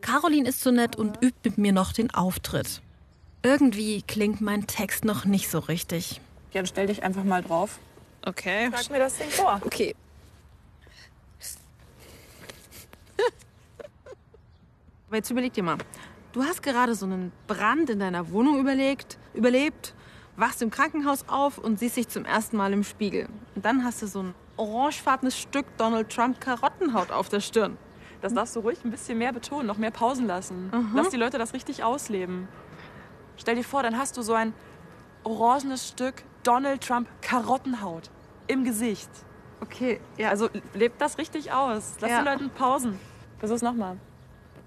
Caroline 0.00 0.48
ist 0.48 0.62
so 0.62 0.70
nett 0.70 0.96
und 0.96 1.22
übt 1.22 1.40
mit 1.44 1.58
mir 1.58 1.72
noch 1.74 1.92
den 1.92 2.14
Auftritt. 2.14 2.80
Irgendwie 3.42 4.00
klingt 4.00 4.40
mein 4.40 4.66
Text 4.66 5.04
noch 5.04 5.26
nicht 5.26 5.50
so 5.50 5.58
richtig. 5.58 6.22
Ja, 6.54 6.60
dann 6.62 6.66
stell 6.66 6.86
dich 6.86 7.02
einfach 7.02 7.24
mal 7.24 7.42
drauf. 7.42 7.78
Okay. 8.26 8.70
Sag 8.72 8.90
mir 8.90 8.98
das 8.98 9.16
Ding 9.16 9.28
vor. 9.28 9.60
Okay. 9.64 9.94
Aber 15.08 15.16
jetzt 15.16 15.30
überleg 15.30 15.52
dir 15.52 15.62
mal. 15.62 15.78
Du 16.32 16.42
hast 16.42 16.62
gerade 16.62 16.94
so 16.94 17.06
einen 17.06 17.32
Brand 17.46 17.90
in 17.90 18.00
deiner 18.00 18.30
Wohnung 18.30 18.58
überlegt, 18.58 19.18
überlebt, 19.34 19.94
wachst 20.36 20.62
im 20.62 20.70
Krankenhaus 20.70 21.28
auf 21.28 21.58
und 21.58 21.78
siehst 21.78 21.96
dich 21.96 22.08
zum 22.08 22.24
ersten 22.24 22.56
Mal 22.56 22.72
im 22.72 22.82
Spiegel. 22.82 23.28
Und 23.54 23.64
dann 23.64 23.84
hast 23.84 24.02
du 24.02 24.06
so 24.06 24.22
ein 24.22 24.34
orangefarbenes 24.56 25.38
Stück 25.38 25.66
Donald 25.76 26.10
Trump 26.10 26.40
Karottenhaut 26.40 27.12
auf 27.12 27.28
der 27.28 27.40
Stirn. 27.40 27.76
Das 28.20 28.32
darfst 28.32 28.56
du 28.56 28.60
ruhig 28.60 28.78
ein 28.84 28.90
bisschen 28.90 29.18
mehr 29.18 29.32
betonen, 29.32 29.66
noch 29.66 29.76
mehr 29.76 29.90
Pausen 29.90 30.26
lassen. 30.26 30.70
Mhm. 30.72 30.92
Lass 30.94 31.10
die 31.10 31.18
Leute 31.18 31.38
das 31.38 31.52
richtig 31.52 31.84
ausleben. 31.84 32.48
Stell 33.36 33.54
dir 33.54 33.64
vor, 33.64 33.82
dann 33.82 33.98
hast 33.98 34.16
du 34.16 34.22
so 34.22 34.32
ein 34.32 34.54
orangenes 35.24 35.88
Stück 35.88 36.22
Donald 36.42 36.82
Trump 36.82 37.08
Karottenhaut 37.20 38.10
im 38.46 38.64
Gesicht. 38.64 39.10
Okay, 39.60 40.00
ja. 40.16 40.30
Also 40.30 40.48
lebt 40.74 41.00
das 41.00 41.18
richtig 41.18 41.52
aus. 41.52 41.94
Lass 42.00 42.10
Ja. 42.10 42.18
den 42.22 42.24
Leuten 42.26 42.50
Pausen. 42.50 42.98
Versuch's 43.38 43.62
nochmal. 43.62 43.96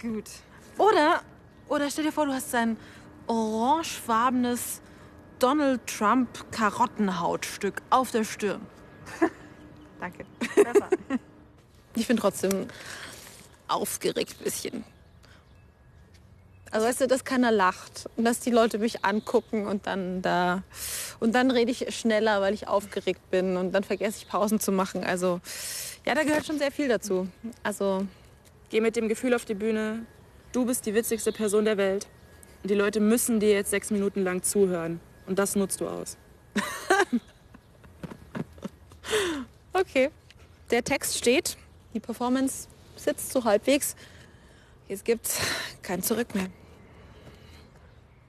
Gut. 0.01 0.25
Oder, 0.77 1.21
oder 1.67 1.89
stell 1.89 2.05
dir 2.05 2.11
vor, 2.11 2.25
du 2.25 2.33
hast 2.33 2.53
ein 2.55 2.77
orangefarbenes 3.27 4.81
Donald 5.39 5.85
Trump 5.87 6.29
Karottenhautstück 6.51 7.81
auf 7.89 8.11
der 8.11 8.23
Stirn. 8.23 8.61
Danke. 9.99 10.25
Ich 11.95 12.07
bin 12.07 12.17
trotzdem 12.17 12.67
aufgeregt 13.67 14.35
ein 14.39 14.43
bisschen. 14.43 14.83
Also 16.71 16.87
weißt 16.87 17.01
du, 17.01 17.07
dass 17.07 17.23
keiner 17.23 17.51
lacht 17.51 18.09
und 18.15 18.25
dass 18.25 18.39
die 18.39 18.51
Leute 18.51 18.77
mich 18.77 19.05
angucken 19.05 19.67
und 19.67 19.87
dann 19.87 20.21
da 20.21 20.63
und 21.19 21.33
dann 21.33 21.51
rede 21.51 21.71
ich 21.71 21.95
schneller, 21.95 22.41
weil 22.41 22.53
ich 22.53 22.67
aufgeregt 22.67 23.31
bin 23.31 23.57
und 23.57 23.71
dann 23.71 23.83
vergesse 23.83 24.19
ich 24.19 24.27
Pausen 24.27 24.59
zu 24.59 24.71
machen. 24.71 25.03
Also 25.03 25.39
ja, 26.05 26.13
da 26.13 26.23
gehört 26.23 26.45
schon 26.45 26.59
sehr 26.59 26.71
viel 26.71 26.87
dazu. 26.87 27.27
Also 27.63 28.05
Geh 28.69 28.81
mit 28.81 28.97
dem 28.97 29.07
Gefühl 29.07 29.33
auf 29.33 29.45
die 29.45 29.53
Bühne, 29.53 30.05
du 30.51 30.65
bist 30.65 30.85
die 30.85 30.93
witzigste 30.93 31.31
Person 31.31 31.63
der 31.63 31.77
Welt. 31.77 32.07
Und 32.63 32.69
die 32.69 32.75
Leute 32.75 32.99
müssen 32.99 33.39
dir 33.39 33.51
jetzt 33.51 33.69
sechs 33.69 33.91
Minuten 33.91 34.23
lang 34.23 34.43
zuhören. 34.43 34.99
Und 35.25 35.39
das 35.39 35.55
nutzt 35.55 35.81
du 35.81 35.87
aus. 35.87 36.17
Okay. 39.73 40.09
Der 40.71 40.83
Text 40.83 41.17
steht, 41.19 41.55
die 41.93 41.99
Performance 41.99 42.67
sitzt 42.95 43.31
so 43.31 43.43
halbwegs. 43.43 43.95
Jetzt 44.87 45.03
gibt's 45.03 45.39
kein 45.81 46.01
Zurück 46.01 46.33
mehr. 46.33 46.47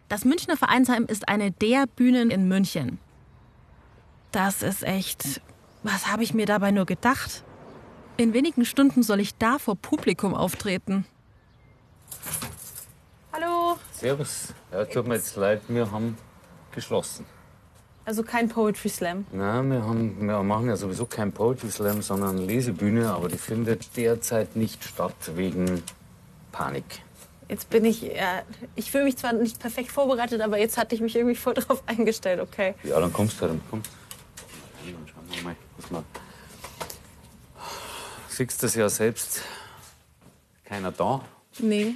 Das 0.09 0.25
Münchner 0.25 0.57
Vereinsheim 0.57 1.05
ist 1.05 1.29
eine 1.29 1.51
der 1.51 1.87
Bühnen 1.87 2.31
in 2.31 2.49
München. 2.49 2.99
Das 4.33 4.63
ist 4.63 4.83
echt. 4.83 5.41
Was 5.83 6.11
habe 6.11 6.23
ich 6.23 6.35
mir 6.35 6.47
dabei 6.47 6.71
nur 6.71 6.87
gedacht? 6.87 7.45
In 8.17 8.33
wenigen 8.33 8.65
Stunden 8.65 9.03
soll 9.03 9.21
ich 9.21 9.37
da 9.37 9.59
vor 9.59 9.77
Publikum 9.77 10.35
auftreten. 10.35 11.07
Hallo. 13.33 13.79
Servus. 13.93 14.55
Ja, 14.73 14.85
tut 14.85 15.07
mir 15.07 15.15
jetzt 15.15 15.37
leid, 15.37 15.63
wir 15.69 15.91
haben 15.93 16.17
geschlossen. 16.73 17.27
Also 18.05 18.23
kein 18.23 18.49
Poetry 18.49 18.89
Slam. 18.89 19.27
Na, 19.33 19.63
wir, 19.63 19.83
haben, 19.83 20.27
wir 20.27 20.43
machen 20.43 20.69
ja 20.69 20.77
sowieso 20.77 21.05
kein 21.05 21.31
Poetry 21.31 21.71
Slam, 21.71 22.03
sondern 22.03 22.37
eine 22.37 22.47
Lesebühne, 22.47 23.11
aber 23.11 23.29
die 23.29 23.37
findet 23.37 23.97
derzeit 23.97 24.57
nicht 24.57 24.83
statt 24.83 25.15
wegen 25.37 25.83
Panik. 26.53 26.85
Jetzt 27.49 27.71
bin 27.71 27.85
ich, 27.85 28.03
ja, 28.03 28.43
ich 28.77 28.91
fühle 28.91 29.05
mich 29.05 29.17
zwar 29.17 29.33
nicht 29.33 29.59
perfekt 29.59 29.91
vorbereitet, 29.91 30.41
aber 30.43 30.59
jetzt 30.59 30.77
hatte 30.77 30.95
ich 30.95 31.01
mich 31.01 31.17
irgendwie 31.17 31.35
voll 31.35 31.55
drauf 31.55 31.83
eingestellt, 31.87 32.41
okay. 32.41 32.75
Ja, 32.85 33.01
dann 33.01 33.13
kommst 33.13 33.41
du 33.41 33.47
dann 33.47 33.61
kommst. 33.71 33.91
Dann 34.85 35.07
schauen 35.07 35.25
wir 35.31 35.43
mal, 35.43 35.57
was 35.77 35.91
wir. 35.91 36.05
Siehst 38.29 38.63
das 38.63 38.75
ja 38.75 38.89
selbst, 38.89 39.43
keiner 40.65 40.93
da. 40.93 41.25
Nee. 41.59 41.95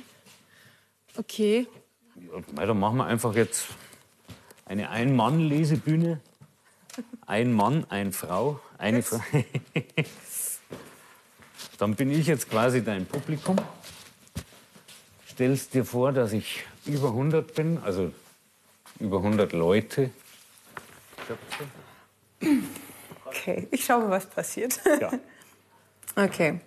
Okay. 1.16 1.66
Ja, 2.56 2.66
dann 2.66 2.80
machen 2.80 2.96
wir 2.96 3.04
einfach 3.06 3.34
jetzt 3.34 3.66
eine 4.64 4.88
Ein-Mann-Lesebühne. 4.90 6.20
Ein 7.26 7.52
Mann, 7.52 7.86
eine 7.88 8.12
Frau, 8.12 8.60
eine 8.78 9.02
Frau. 9.02 9.20
Dann 11.78 11.94
bin 11.94 12.10
ich 12.10 12.26
jetzt 12.26 12.50
quasi 12.50 12.84
dein 12.84 13.06
Publikum. 13.06 13.56
Stellst 15.32 15.72
dir 15.72 15.86
vor, 15.86 16.12
dass 16.12 16.34
ich 16.34 16.62
über 16.84 17.08
100 17.08 17.54
bin, 17.54 17.78
also 17.82 18.12
über 19.00 19.16
100 19.16 19.54
Leute. 19.54 20.10
Okay, 23.24 23.66
ich 23.70 23.82
schaue 23.82 24.02
mal, 24.02 24.10
was 24.10 24.26
passiert. 24.26 24.80
Ja. 25.00 25.12
Okay. 26.14 26.60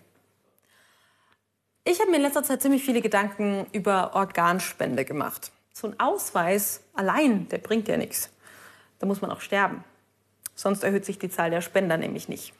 Ich 1.83 1.99
habe 1.99 2.09
mir 2.09 2.17
in 2.17 2.23
letzter 2.23 2.41
Zeit 2.41 2.63
ziemlich 2.63 2.83
viele 2.83 2.99
Gedanken 2.99 3.67
über 3.73 4.15
Organspende 4.15 5.05
gemacht. 5.05 5.51
So 5.71 5.85
ein 5.85 5.99
Ausweis 5.99 6.81
allein, 6.95 7.47
der 7.49 7.59
bringt 7.59 7.87
ja 7.87 7.95
nichts. 7.95 8.31
Da 8.97 9.05
muss 9.05 9.21
man 9.21 9.29
auch 9.29 9.41
sterben. 9.41 9.83
Sonst 10.55 10.83
erhöht 10.83 11.05
sich 11.05 11.19
die 11.19 11.29
Zahl 11.29 11.51
der 11.51 11.61
Spender 11.61 11.97
nämlich 11.97 12.27
nicht. 12.27 12.53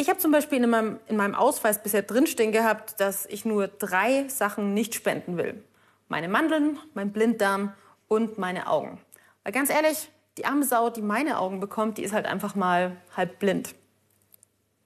Ich 0.00 0.08
habe 0.08 0.20
zum 0.20 0.30
Beispiel 0.30 0.62
in 0.62 0.70
meinem, 0.70 1.00
in 1.08 1.16
meinem 1.16 1.34
Ausweis 1.34 1.82
bisher 1.82 2.02
drinstehen 2.02 2.52
gehabt, 2.52 3.00
dass 3.00 3.26
ich 3.26 3.44
nur 3.44 3.66
drei 3.66 4.28
Sachen 4.28 4.72
nicht 4.72 4.94
spenden 4.94 5.36
will. 5.36 5.60
Meine 6.06 6.28
Mandeln, 6.28 6.78
mein 6.94 7.12
Blinddarm 7.12 7.74
und 8.06 8.38
meine 8.38 8.68
Augen. 8.68 9.00
Weil 9.42 9.52
ganz 9.52 9.70
ehrlich, 9.70 10.08
die 10.38 10.44
arme 10.44 10.64
Sau, 10.64 10.88
die 10.88 11.02
meine 11.02 11.40
Augen 11.40 11.58
bekommt, 11.58 11.98
die 11.98 12.04
ist 12.04 12.12
halt 12.12 12.26
einfach 12.26 12.54
mal 12.54 12.96
halb 13.16 13.40
blind. 13.40 13.74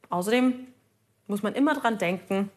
Außerdem 0.09 0.67
muss 1.27 1.43
man 1.43 1.55
immer 1.55 1.75
dran 1.75 1.99
denken, 1.99 2.51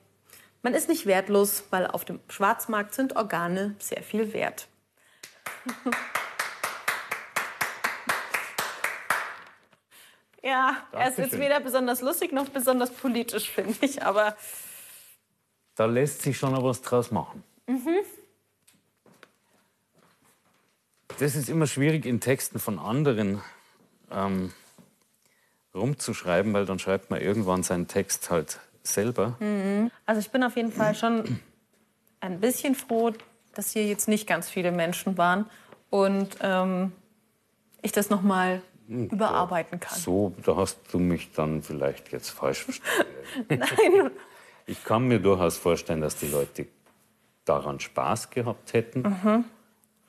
man 0.62 0.74
ist 0.74 0.88
nicht 0.88 1.06
wertlos, 1.06 1.66
weil 1.72 1.86
auf 1.88 2.06
dem 2.06 2.22
Schwarzmarkt 2.30 2.94
sind 2.94 3.18
Organe 3.18 3.76
sehr 3.80 4.02
viel 4.02 4.32
wert. 4.32 4.70
ja, 10.46 10.78
er 10.92 11.10
ist 11.10 11.18
jetzt 11.18 11.34
Dankeschön. 11.34 11.42
weder 11.42 11.60
besonders 11.60 12.02
lustig 12.02 12.32
noch 12.32 12.48
besonders 12.50 12.92
politisch, 12.92 13.50
finde 13.50 13.76
ich, 13.82 14.02
aber 14.04 14.38
Da 15.76 15.86
lässt 15.86 16.22
sich 16.22 16.38
schon 16.38 16.54
noch 16.54 16.64
was 16.64 16.82
draus 16.82 17.12
machen. 17.12 17.44
mhm. 17.68 17.98
Das 21.18 21.36
ist 21.36 21.48
immer 21.50 21.66
schwierig 21.66 22.06
in 22.06 22.20
Texten 22.20 22.60
von 22.60 22.78
anderen 22.78 23.42
ähm, 24.12 24.52
rumzuschreiben, 25.74 26.52
weil 26.54 26.66
dann 26.66 26.78
schreibt 26.78 27.10
man 27.10 27.22
irgendwann 27.22 27.64
seinen 27.64 27.88
Text 27.88 28.30
halt 28.30 28.60
selber. 28.84 29.36
Mhm. 29.40 29.92
Also 30.06 30.20
ich 30.20 30.30
bin 30.30 30.44
auf 30.44 30.58
jeden 30.58 30.72
Fall 30.74 30.94
schon 30.94 31.40
ein 32.20 32.40
bisschen 32.42 32.76
froh, 32.76 33.14
dass 33.54 33.72
hier 33.72 33.86
jetzt 33.86 34.08
nicht 34.10 34.28
ganz 34.28 34.50
viele 34.50 34.72
Menschen 34.72 35.18
waren 35.18 35.50
und 35.90 36.36
ähm, 36.42 36.92
ich 37.82 37.94
das 37.94 38.10
noch 38.10 38.22
mal 38.22 38.62
überarbeiten 38.88 39.80
kann. 39.80 39.98
So, 39.98 40.34
da 40.44 40.56
hast 40.56 40.80
du 40.92 41.00
mich 41.00 41.32
dann 41.32 41.62
vielleicht 41.64 42.12
jetzt 42.12 42.30
falsch 42.30 42.64
verstanden. 42.64 43.06
Nein. 43.50 44.12
Ich 44.68 44.84
kann 44.84 45.08
mir 45.08 45.20
durchaus 45.20 45.58
vorstellen, 45.58 46.02
dass 46.02 46.16
die 46.18 46.28
Leute 46.28 46.68
daran 47.46 47.80
Spaß 47.80 48.30
gehabt 48.32 48.74
hätten 48.74 49.02
Mhm. 49.02 49.46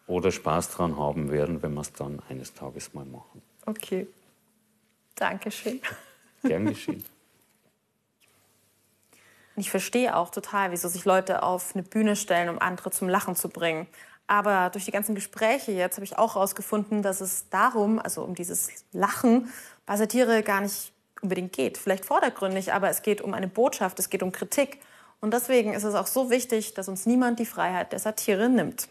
oder 0.07 0.31
Spaß 0.33 0.71
daran 0.71 0.97
haben 0.99 1.31
werden, 1.31 1.63
wenn 1.63 1.75
wir 1.75 1.83
es 1.83 1.93
dann 1.93 2.21
eines 2.29 2.55
Tages 2.55 2.95
mal 2.95 3.05
machen. 3.05 3.43
Okay. 3.67 4.07
Dankeschön. 5.17 5.81
Gern 6.43 6.67
geschehen. 6.67 7.05
Ich 9.57 9.71
verstehe 9.71 10.15
auch 10.17 10.31
total, 10.31 10.71
wieso 10.71 10.89
sich 10.89 11.05
Leute 11.07 11.43
auf 11.43 11.75
eine 11.75 11.83
Bühne 11.83 12.15
stellen, 12.15 12.51
um 12.51 12.59
andere 12.59 12.91
zum 12.91 13.09
Lachen 13.09 13.35
zu 13.35 13.49
bringen. 13.49 13.87
Aber 14.27 14.71
durch 14.71 14.85
die 14.85 14.91
ganzen 14.91 15.15
Gespräche 15.15 15.73
jetzt 15.73 15.97
habe 15.97 16.05
ich 16.05 16.19
auch 16.19 16.35
herausgefunden, 16.35 17.03
dass 17.03 17.21
es 17.21 17.49
darum, 17.49 17.99
also 18.01 18.23
um 18.23 18.35
dieses 18.35 18.71
Lachen, 18.93 19.53
bei 19.87 19.97
Satire 19.97 20.43
gar 20.43 20.61
nicht 20.61 20.93
unbedingt 21.23 21.53
geht. 21.53 21.79
Vielleicht 21.79 22.05
vordergründig, 22.05 22.73
aber 22.73 22.89
es 22.91 23.03
geht 23.03 23.21
um 23.21 23.35
eine 23.35 23.49
Botschaft, 23.49 23.99
es 23.99 24.11
geht 24.11 24.23
um 24.23 24.33
Kritik. 24.33 24.81
Und 25.21 25.33
deswegen 25.33 25.73
ist 25.73 25.85
es 25.85 25.95
auch 25.95 26.07
so 26.07 26.31
wichtig, 26.31 26.75
dass 26.75 26.89
uns 26.89 27.07
niemand 27.07 27.39
die 27.39 27.47
Freiheit 27.47 27.93
der 27.93 27.99
Satire 27.99 28.49
nimmt. 28.49 28.89